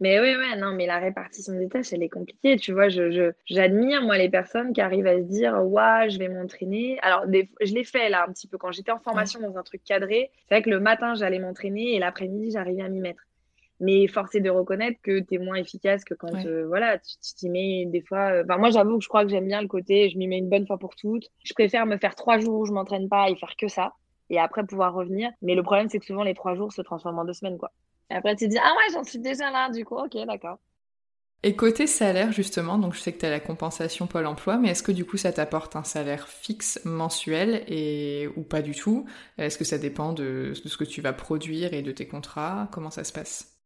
[0.00, 2.56] Mais oui, ouais, non, mais la répartition des tâches, elle est compliquée.
[2.56, 6.28] Tu vois, je, j'admire, moi, les personnes qui arrivent à se dire, ouais, je vais
[6.28, 6.98] m'entraîner.
[7.02, 9.84] Alors, je l'ai fait, là, un petit peu, quand j'étais en formation dans un truc
[9.84, 10.30] cadré.
[10.48, 13.22] C'est vrai que le matin, j'allais m'entraîner et l'après-midi, j'arrivais à m'y mettre.
[13.78, 17.34] Mais force est de reconnaître que tu es moins efficace que quand, euh, voilà, tu
[17.34, 18.32] t'y mets des fois.
[18.32, 20.38] Euh, enfin, moi, j'avoue que je crois que j'aime bien le côté, je m'y mets
[20.38, 21.30] une bonne fois pour toutes.
[21.44, 23.94] Je préfère me faire trois jours où je m'entraîne pas et faire que ça.
[24.28, 25.30] Et après, pouvoir revenir.
[25.42, 27.72] Mais le problème, c'est que souvent, les trois jours se transforment en deux semaines, quoi.
[28.10, 30.58] Et après, tu dis, ah ouais, j'en suis déjà là, du coup, ok, d'accord.
[31.42, 34.68] Et côté salaire, justement, donc je sais que tu as la compensation Pôle emploi, mais
[34.70, 39.06] est-ce que du coup ça t'apporte un salaire fixe mensuel et ou pas du tout?
[39.38, 42.68] Est-ce que ça dépend de, ce que tu vas produire et de tes contrats?
[42.72, 43.56] Comment ça se passe?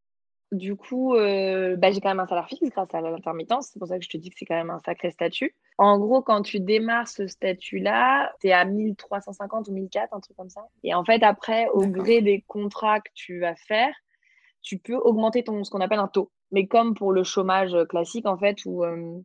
[0.53, 3.71] Du coup, euh, bah, j'ai quand même un salaire fixe grâce à l'intermittence.
[3.73, 5.53] C'est pour ça que je te dis que c'est quand même un sacré statut.
[5.77, 10.37] En gros, quand tu démarres ce statut-là, tu es à 1350 ou 1004, un truc
[10.37, 10.61] comme ça.
[10.83, 13.93] Et en fait, après, au gré des contrats que tu vas faire,
[14.65, 16.31] tu peux augmenter ton, ce qu'on appelle un taux.
[16.51, 19.21] Mais comme pour le chômage classique, en fait, où euh,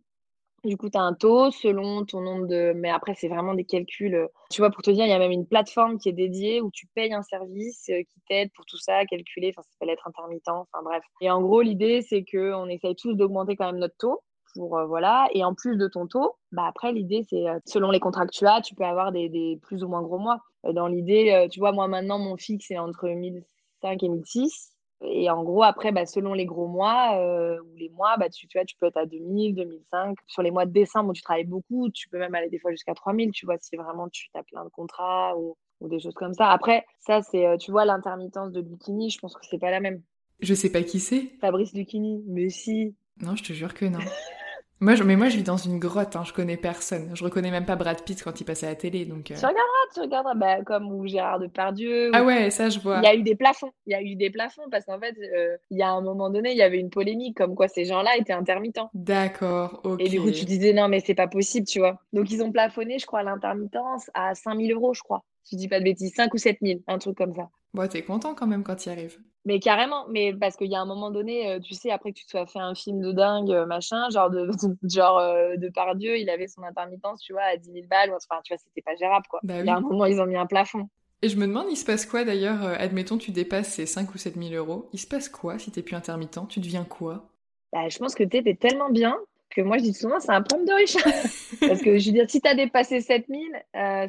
[0.65, 2.73] du coup, tu as un taux selon ton nombre de.
[2.77, 4.15] Mais après, c'est vraiment des calculs.
[4.15, 6.61] Euh, tu vois, pour te dire, il y a même une plateforme qui est dédiée
[6.61, 9.53] où tu payes un service euh, qui t'aide pour tout ça, calculer.
[9.55, 10.49] Enfin, ça s'appelle être intermittent.
[10.49, 11.03] Enfin, bref.
[11.23, 14.21] Et en gros, l'idée, c'est qu'on essaye tous d'augmenter quand même notre taux.
[14.55, 15.29] Pour, euh, voilà.
[15.33, 18.47] Et en plus de ton taux, bah après, l'idée, c'est selon les contrats que tu
[18.47, 20.41] as, tu peux avoir des, des plus ou moins gros mois.
[20.65, 24.70] dans l'idée, tu vois, moi, maintenant, mon fixe est entre 1005 et 1006.
[25.03, 28.47] Et en gros, après, bah, selon les gros mois euh, ou les mois, bah, tu,
[28.47, 30.19] tu, vois, tu peux être à 2000, 2005.
[30.27, 32.71] Sur les mois de décembre où tu travailles beaucoup, tu peux même aller des fois
[32.71, 36.15] jusqu'à 3000, tu vois, si vraiment tu as plein de contrats ou, ou des choses
[36.15, 36.51] comme ça.
[36.51, 39.81] Après, ça, c'est, euh, tu vois, l'intermittence de Bikini, je pense que c'est pas la
[39.81, 40.03] même.
[40.41, 41.33] Je sais pas qui c'est.
[41.41, 42.95] Fabrice Lucchini, mais si.
[43.21, 43.99] Non, je te jure que non.
[44.83, 47.11] Moi, je, mais moi, je vis dans une grotte, hein, je connais personne.
[47.15, 49.05] Je reconnais même pas Brad Pitt quand il passait à la télé.
[49.05, 49.35] Donc, euh.
[49.35, 52.11] Tu regarderas, tu regarderas, bah, comme ou Gérard Depardieu.
[52.15, 52.99] Ah ouais, ça, je vois.
[52.99, 53.73] Il y a eu des plafonds.
[53.87, 56.31] Il y a eu des plafonds parce qu'en fait, euh, il y a un moment
[56.31, 58.91] donné, il y avait une polémique comme quoi ces gens-là étaient intermittents.
[58.95, 60.01] D'accord, ok.
[60.01, 62.01] Et du coup, tu disais non, mais c'est pas possible, tu vois.
[62.15, 65.25] Donc, ils ont plafonné, je crois, l'intermittence à 5000 euros, je crois.
[65.51, 67.49] Je dis pas de bêtises, 5 ou 7000, un truc comme ça.
[67.75, 69.19] Bon, t'es content quand même quand il arrive.
[69.45, 72.19] Mais carrément, mais parce qu'il y a un moment donné, euh, tu sais, après que
[72.19, 74.51] tu te sois fait un film de dingue, euh, machin, genre de,
[74.89, 78.41] genre euh, de Pardieu, il avait son intermittence, tu vois, à 10 000 balles, enfin,
[78.45, 79.41] tu vois, c'était pas gérable, quoi.
[79.43, 80.89] Bah il y a un moment, ils ont mis un plafond.
[81.23, 84.19] Et je me demande, il se passe quoi d'ailleurs Admettons, tu dépasses ces 5 ou
[84.19, 84.89] 7 000 euros.
[84.93, 86.49] Il se passe quoi si t'es plus intermittent?
[86.49, 87.29] Tu deviens quoi?
[87.73, 89.19] Bah, Je pense que t'es tellement bien
[89.51, 90.97] que moi, je dis souvent, c'est un pompe de riche.
[91.61, 93.41] Parce que je veux dire, si t'as dépassé 7 000,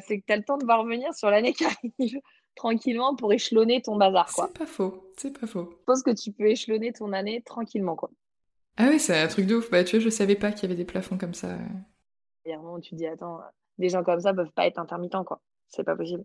[0.06, 2.20] c'est que t'as le temps de voir revenir sur l'année qui arrive
[2.54, 4.46] tranquillement pour échelonner ton bazar, quoi.
[4.48, 5.70] C'est pas faux, c'est pas faux.
[5.70, 8.10] Je pense que tu peux échelonner ton année tranquillement, quoi.
[8.76, 9.70] Ah oui, c'est un truc de ouf.
[9.70, 11.58] Bah, tu vois, je savais pas qu'il y avait des plafonds comme ça.
[12.46, 13.40] Où tu dis, attends,
[13.78, 15.40] des gens comme ça peuvent pas être intermittents, quoi.
[15.68, 16.24] C'est pas possible.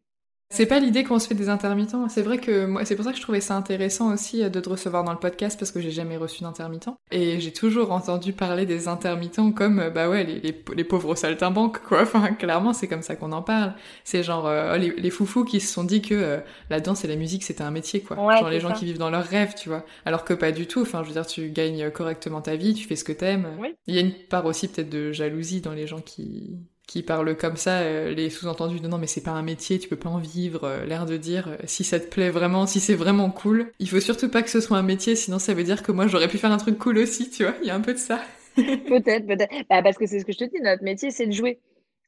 [0.50, 2.08] C'est pas l'idée qu'on se fait des intermittents.
[2.08, 4.62] C'est vrai que moi, c'est pour ça que je trouvais ça intéressant aussi euh, de
[4.62, 6.90] te recevoir dans le podcast parce que j'ai jamais reçu d'intermittent.
[7.12, 11.16] Et j'ai toujours entendu parler des intermittents comme, euh, bah ouais, les, les, les pauvres
[11.16, 12.02] saltimbanques, quoi.
[12.08, 13.74] Enfin, clairement, c'est comme ça qu'on en parle.
[14.06, 17.18] C'est genre euh, les, les, foufous qui se sont dit que la danse et la
[17.18, 18.16] musique c'était un métier, quoi.
[18.16, 19.84] genre les gens qui vivent dans leurs rêves, tu vois.
[20.06, 20.82] Alors que pas du tout.
[20.82, 23.48] Enfin, je veux dire, tu gagnes correctement ta vie, tu fais ce que t'aimes.
[23.88, 27.36] Il y a une part aussi peut-être de jalousie dans les gens qui qui parlent
[27.36, 30.10] comme ça, euh, les sous-entendus de non mais c'est pas un métier, tu peux pas
[30.10, 33.30] en vivre, euh, l'air de dire euh, si ça te plaît vraiment, si c'est vraiment
[33.30, 35.92] cool, il faut surtout pas que ce soit un métier, sinon ça veut dire que
[35.92, 37.94] moi j'aurais pu faire un truc cool aussi, tu vois, il y a un peu
[37.94, 38.22] de ça.
[38.56, 39.54] peut-être, peut-être.
[39.70, 41.60] Bah, parce que c'est ce que je te dis, notre métier c'est de jouer.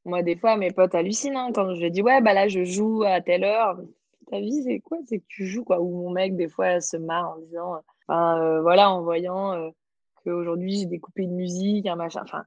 [0.06, 3.04] Moi des fois mes potes hallucinent hein, quand je dis ouais bah là je joue
[3.04, 3.78] à telle heure.
[4.32, 4.98] Ta vie c'est quoi?
[5.08, 5.82] C'est que tu joues quoi.
[5.82, 9.72] Ou mon mec des fois se marre en disant, voilà en voyant
[10.24, 12.46] qu'aujourd'hui j'ai découpé une musique, un machin, enfin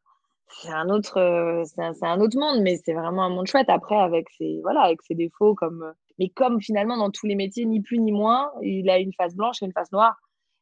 [0.52, 3.68] c'est un autre euh, c'est un, autre monde mais c'est vraiment un monde chouette.
[3.70, 7.34] Après avec ses voilà avec ses défauts comme euh, mais comme finalement dans tous les
[7.34, 10.16] métiers ni plus ni moins il a une face blanche et une face noire.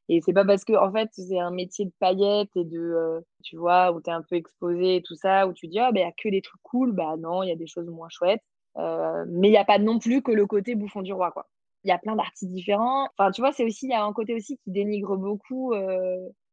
[0.08, 3.20] Et c'est pas parce que en fait c'est un métier de paillettes et de euh,
[3.42, 5.92] tu vois où tu es un peu exposé et tout ça où tu dis ah
[5.92, 6.92] ben il y a que des trucs cool.
[6.92, 8.42] Bah non il y a des choses moins chouettes.
[8.76, 11.46] Mais il n'y a pas non plus que le côté bouffon du roi quoi.
[11.84, 13.08] Il y a plein d'artistes différents.
[13.16, 15.74] Enfin tu vois c'est aussi il y a un côté aussi qui dénigre beaucoup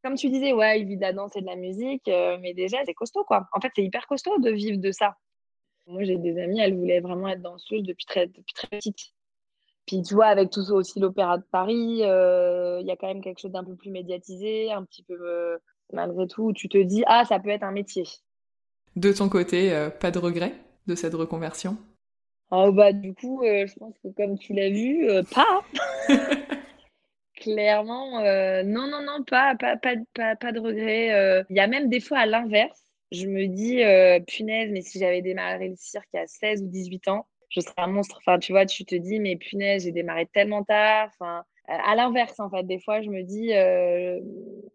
[0.08, 2.54] comme tu disais, ouais, il vit de la danse et de la musique, euh, mais
[2.54, 3.50] déjà, c'est costaud, quoi.
[3.52, 5.18] En fait, c'est hyper costaud de vivre de ça.
[5.86, 9.14] Moi, j'ai des amies, elles voulaient vraiment être danseuses depuis très, depuis très petite.
[9.86, 13.08] Puis, tu vois, avec tout ça aussi, l'Opéra de Paris, euh, il y a quand
[13.08, 15.58] même quelque chose d'un peu plus médiatisé, un petit peu, euh,
[15.92, 18.06] malgré tout, tu te dis, ah, ça peut être un métier.
[18.96, 20.54] De ton côté, pas de regret
[20.88, 21.78] de cette reconversion?
[22.52, 25.66] Oh, bah, du coup, je pense que comme tu l'as vu, pas.
[27.38, 31.14] Clairement, euh, non, non, non, pas, pas, pas, pas, de regret.
[31.14, 31.44] Euh.
[31.50, 32.82] Il y a même des fois à l'inverse.
[33.12, 37.08] Je me dis, euh, punaise, mais si j'avais démarré le cirque à 16 ou 18
[37.10, 38.18] ans, je serais un monstre.
[38.18, 41.10] Enfin, tu vois, tu te dis, mais punaise, j'ai démarré tellement tard.
[41.14, 43.52] Enfin, à l'inverse, en fait, des fois, je me dis,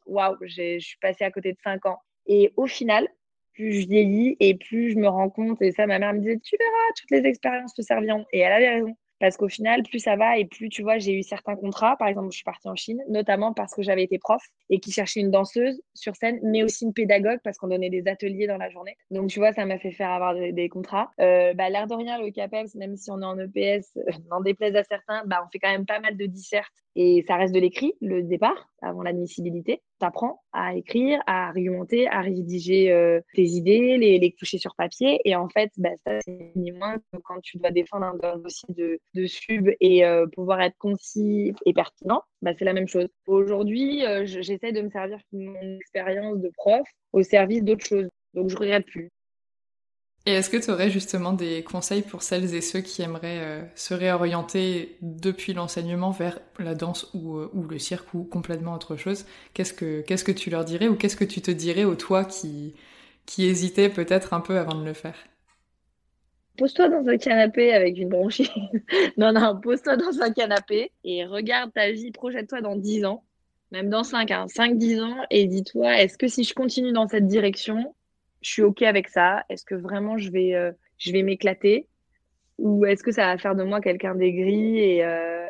[0.07, 1.99] waouh, je suis passée à côté de 5 ans.
[2.27, 3.09] Et au final,
[3.55, 6.39] plus je vieillis et plus je me rends compte, et ça, ma mère me disait,
[6.39, 8.25] tu verras, toutes les expériences te serviront.
[8.33, 8.97] Et elle avait raison.
[9.23, 11.97] Parce qu'au final, plus ça va et plus, tu vois, j'ai eu certains contrats.
[11.97, 14.91] Par exemple, je suis partie en Chine, notamment parce que j'avais été prof et qui
[14.91, 18.57] cherchait une danseuse sur scène, mais aussi une pédagogue parce qu'on donnait des ateliers dans
[18.57, 18.97] la journée.
[19.13, 21.13] Donc, tu vois, ça m'a fait faire avoir des, contrats.
[21.21, 23.93] Euh, bah, L'air de rien, le CAPES, même si on est en EPS,
[24.29, 27.37] n'en déplaise à certains, bah, on fait quand même pas mal de dissertes Et ça
[27.37, 29.83] reste de l'écrit, le départ, avant l'admissibilité.
[30.01, 34.75] Tu apprends à écrire, à argumenter, à rédiger euh, tes idées, les, les, coucher sur
[34.75, 35.21] papier.
[35.25, 38.75] Et en fait, bah, ça, c'est ni moins que quand tu dois défendre un, dossier
[38.75, 43.09] de, de sub et euh, pouvoir être concis et pertinent, bah, c'est la même chose.
[43.27, 48.09] Aujourd'hui, euh, j'essaie de me servir de mon expérience de prof au service d'autres choses.
[48.35, 49.11] Donc, je regrette plus.
[50.25, 53.63] Et est-ce que tu aurais justement des conseils pour celles et ceux qui aimeraient euh,
[53.75, 59.25] se réorienter depuis l'enseignement vers la danse ou, euh, le cirque ou complètement autre chose?
[59.53, 62.25] Qu'est-ce que qu'est-ce que tu leur dirais ou qu'est-ce que tu te dirais au toi
[62.25, 62.75] qui
[63.27, 65.17] qui hésitait peut-être un peu avant de le faire?
[66.57, 68.51] Pose-toi dans un canapé avec une bronchite.
[69.17, 73.25] non, non, pose-toi dans un canapé et regarde ta vie, projette-toi dans 10 ans,
[73.71, 77.27] même dans 5, hein, 5-10 ans, et dis-toi, est-ce que si je continue dans cette
[77.27, 77.95] direction,
[78.43, 80.73] je suis OK avec ça Est-ce que vraiment je vais, euh,
[81.07, 81.89] vais m'éclater?
[82.59, 85.47] Ou est-ce que ça va faire de moi quelqu'un d'aigri Et euh,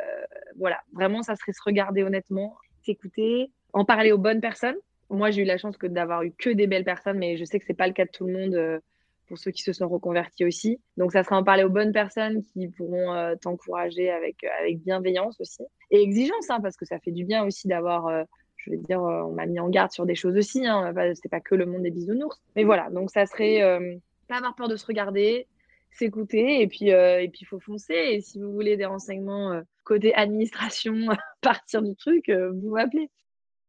[0.59, 4.77] voilà, vraiment, ça serait se regarder honnêtement, s'écouter, en parler aux bonnes personnes.
[5.11, 7.67] Moi, j'ai eu la chance d'avoir eu que des belles personnes, mais je sais que
[7.67, 8.79] c'est pas le cas de tout le monde euh,
[9.27, 10.81] pour ceux qui se sont reconvertis aussi.
[10.97, 15.63] Donc, ça sera en parler aux bonnes personnes qui pourront t'encourager avec, avec bienveillance aussi.
[15.91, 18.27] Et exigence, hein, parce que ça fait du bien aussi d'avoir
[18.65, 20.67] je veux dire, euh, on m'a mis en garde sur des choses aussi.
[20.67, 22.41] Hein, c'est pas que le monde des bisounours.
[22.57, 23.97] Mais voilà, donc ça serait euh,
[24.29, 25.47] pas avoir peur de se regarder,
[25.91, 27.95] s'écouter et puis euh, et puis il faut foncer.
[27.95, 30.95] Et si vous voulez des renseignements côté administration,
[31.41, 33.11] partir du truc, vous m'appelez.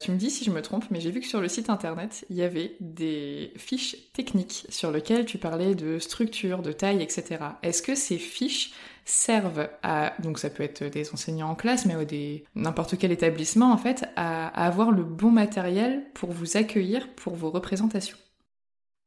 [0.04, 2.26] Tu me dis si je me trompe, mais j'ai vu que sur le site internet,
[2.30, 7.38] il y avait des fiches techniques sur lesquelles tu parlais de structure, de taille, etc.
[7.64, 8.74] Est-ce que ces fiches
[9.06, 13.72] servent à, donc ça peut être des enseignants en classe, mais des n'importe quel établissement
[13.72, 18.18] en fait, à, avoir le bon matériel pour vous accueillir pour vos représentations?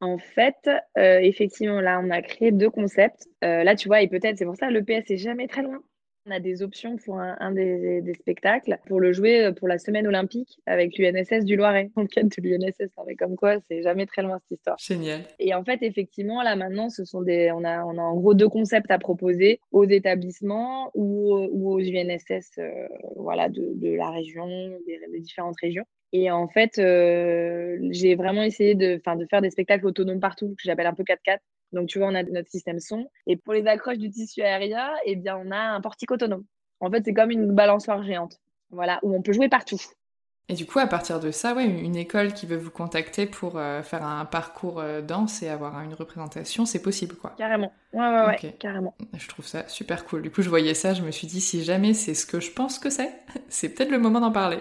[0.00, 0.56] En fait,
[0.96, 3.28] euh, effectivement, là, on a créé deux concepts.
[3.44, 5.82] Euh, là, tu vois, et peut-être, c'est pour ça, le PS est jamais très loin.
[6.28, 10.08] On a des options pour un, des, spectacles pour le jouer euh, pour la semaine
[10.08, 11.90] olympique avec l'UNSS du Loiret.
[11.94, 14.76] Dans le cadre de l'UNSS, comme quoi, c'est jamais très loin cette histoire.
[14.78, 15.20] Génial.
[15.38, 18.34] Et en fait, effectivement, là maintenant, ce sont des, on a, on a en gros
[18.34, 24.10] deux concepts à proposer aux établissements ou, ou aux UNSS, euh, voilà, de, de, la
[24.10, 24.48] région,
[24.84, 25.84] des, des, différentes régions.
[26.12, 30.62] Et en fait, euh, j'ai vraiment essayé de, de faire des spectacles autonomes partout, que
[30.64, 31.38] j'appelle un peu 4x4.
[31.72, 33.08] Donc, tu vois, on a notre système son.
[33.26, 36.44] Et pour les accroches du tissu aérien, eh bien, on a un portique autonome.
[36.80, 38.38] En fait, c'est comme une balançoire géante.
[38.70, 39.80] Voilà, où on peut jouer partout.
[40.48, 43.58] Et du coup, à partir de ça, ouais, une école qui veut vous contacter pour
[43.58, 47.34] euh, faire un parcours euh, danse et avoir une représentation, c'est possible, quoi.
[47.36, 47.72] Carrément.
[47.92, 48.94] Ouais, ouais, ouais, carrément.
[49.14, 50.22] Je trouve ça super cool.
[50.22, 52.52] Du coup, je voyais ça, je me suis dit, si jamais c'est ce que je
[52.52, 53.12] pense que c'est,
[53.48, 54.58] c'est peut-être le moment d'en parler.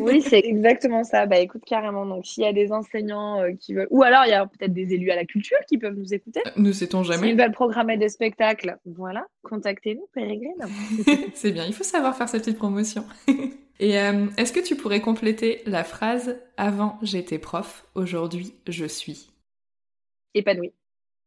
[0.00, 1.26] Oui, c'est exactement ça.
[1.26, 2.06] Bah écoute, carrément.
[2.06, 3.88] Donc, s'il y a des enseignants euh, qui veulent.
[3.90, 6.40] Ou alors, il y a peut-être des élus à la culture qui peuvent nous écouter.
[6.46, 7.28] Euh, nous sait-on jamais.
[7.28, 10.54] S'ils veulent programmer des spectacles, voilà, contactez-nous, Pérégrine.
[11.34, 13.04] c'est bien, il faut savoir faire cette petite promotion.
[13.78, 19.28] Et euh, est-ce que tu pourrais compléter la phrase Avant j'étais prof, aujourd'hui je suis
[20.32, 20.72] Épanouie.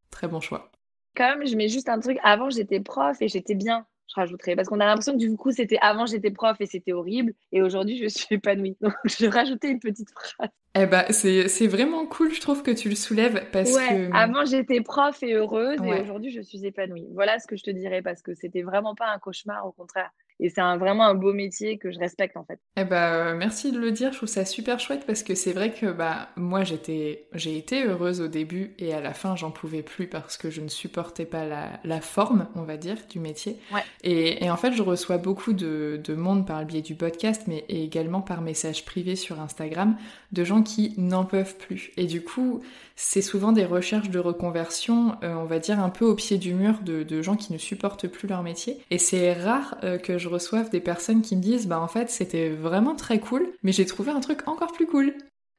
[0.09, 0.71] Très bon choix.
[1.19, 2.17] Même, je mets juste un truc.
[2.23, 4.55] Avant j'étais prof et j'étais bien je rajouterai.
[4.55, 7.61] Parce qu'on a l'impression que du coup, c'était avant j'étais prof et c'était horrible, et
[7.61, 8.77] aujourd'hui je suis épanouie.
[8.81, 10.49] Donc je rajouter une petite phrase.
[10.75, 14.15] Eh ben, c'est vraiment cool, je trouve que tu le soulèves parce que.
[14.15, 17.07] Avant j'étais prof et heureuse, et aujourd'hui je suis épanouie.
[17.13, 20.11] Voilà ce que je te dirais parce que c'était vraiment pas un cauchemar, au contraire.
[20.39, 22.59] Et c'est vraiment un beau métier que je respecte en fait.
[22.77, 25.71] Eh ben, merci de le dire, je trouve ça super chouette parce que c'est vrai
[25.71, 29.83] que bah, moi j'étais, j'ai été heureuse au début et à la fin j'en pouvais
[29.83, 33.57] plus parce que je ne supportais pas la, la forme, on va dire, du métier.
[33.73, 33.83] Ouais.
[34.03, 37.43] Et, et, en fait je reçois beaucoup de, de, monde par le biais du podcast
[37.47, 39.97] mais également par message privé sur Instagram
[40.31, 41.91] de gens qui n'en peuvent plus.
[41.97, 42.61] Et du coup,
[43.01, 46.53] c'est souvent des recherches de reconversion, euh, on va dire un peu au pied du
[46.53, 48.77] mur de, gens qui ne supportent plus leur métier.
[48.91, 52.09] Et c'est rare euh, que je reçoive des personnes qui me disent bah en fait
[52.09, 55.13] c'était vraiment très cool, mais j'ai trouvé un truc encore plus cool.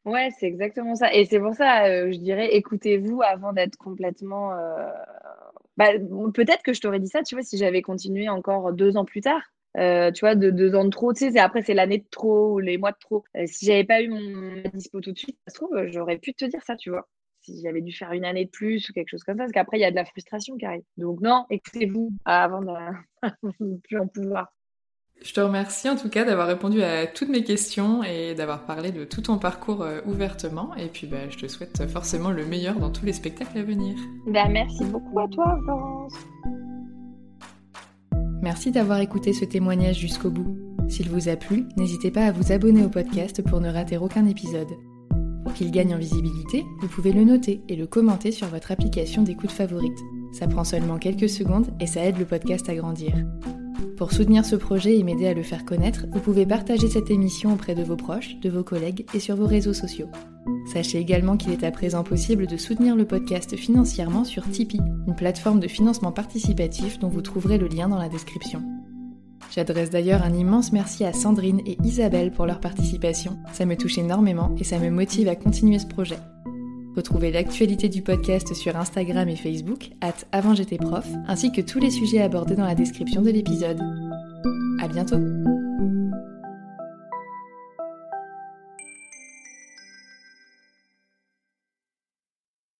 [0.04, 1.14] Ouais, c'est exactement ça.
[1.14, 4.50] Et c'est pour ça, euh, je dirais, écoutez-vous avant d'être complètement.
[5.78, 5.92] Bah,
[6.34, 9.22] peut-être que je t'aurais dit ça, tu vois, si j'avais continué encore deux ans plus
[9.22, 9.42] tard.
[9.76, 12.58] tu vois, de deux ans de trop, tu sais, après c'est l'année de trop ou
[12.58, 13.24] les mois de trop.
[13.46, 16.44] si j'avais pas eu mon dispo tout de suite, ça se trouve, j'aurais pu te
[16.44, 17.08] dire ça, tu vois
[17.42, 19.78] si j'avais dû faire une année de plus ou quelque chose comme ça, parce qu'après,
[19.78, 20.82] il y a de la frustration qui arrive.
[20.96, 22.72] Donc non, écoutez-vous avant de
[23.60, 24.52] ne plus en pouvoir.
[25.22, 28.90] Je te remercie en tout cas d'avoir répondu à toutes mes questions et d'avoir parlé
[28.90, 30.74] de tout ton parcours euh, ouvertement.
[30.76, 33.96] Et puis bah, je te souhaite forcément le meilleur dans tous les spectacles à venir.
[34.26, 36.14] Bah, merci beaucoup à toi, Florence.
[38.42, 40.56] Merci d'avoir écouté ce témoignage jusqu'au bout.
[40.88, 44.26] S'il vous a plu, n'hésitez pas à vous abonner au podcast pour ne rater aucun
[44.26, 44.70] épisode.
[45.54, 49.50] Qu'il gagne en visibilité, vous pouvez le noter et le commenter sur votre application d'écoute
[49.50, 49.98] favorite.
[50.32, 53.12] Ça prend seulement quelques secondes et ça aide le podcast à grandir.
[53.96, 57.52] Pour soutenir ce projet et m'aider à le faire connaître, vous pouvez partager cette émission
[57.52, 60.08] auprès de vos proches, de vos collègues et sur vos réseaux sociaux.
[60.72, 65.16] Sachez également qu'il est à présent possible de soutenir le podcast financièrement sur Tipeee, une
[65.16, 68.62] plateforme de financement participatif dont vous trouverez le lien dans la description.
[69.50, 73.36] J'adresse d'ailleurs un immense merci à Sandrine et Isabelle pour leur participation.
[73.52, 76.18] Ça me touche énormément et ça me motive à continuer ce projet.
[76.94, 81.80] Retrouvez l'actualité du podcast sur Instagram et Facebook, at avant j'étais prof, ainsi que tous
[81.80, 83.80] les sujets abordés dans la description de l'épisode.
[84.80, 85.18] À bientôt!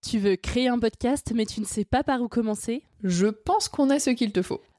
[0.09, 2.83] Tu veux créer un podcast mais tu ne sais pas par où commencer?
[3.03, 4.61] Je pense qu'on a ce qu'il te faut.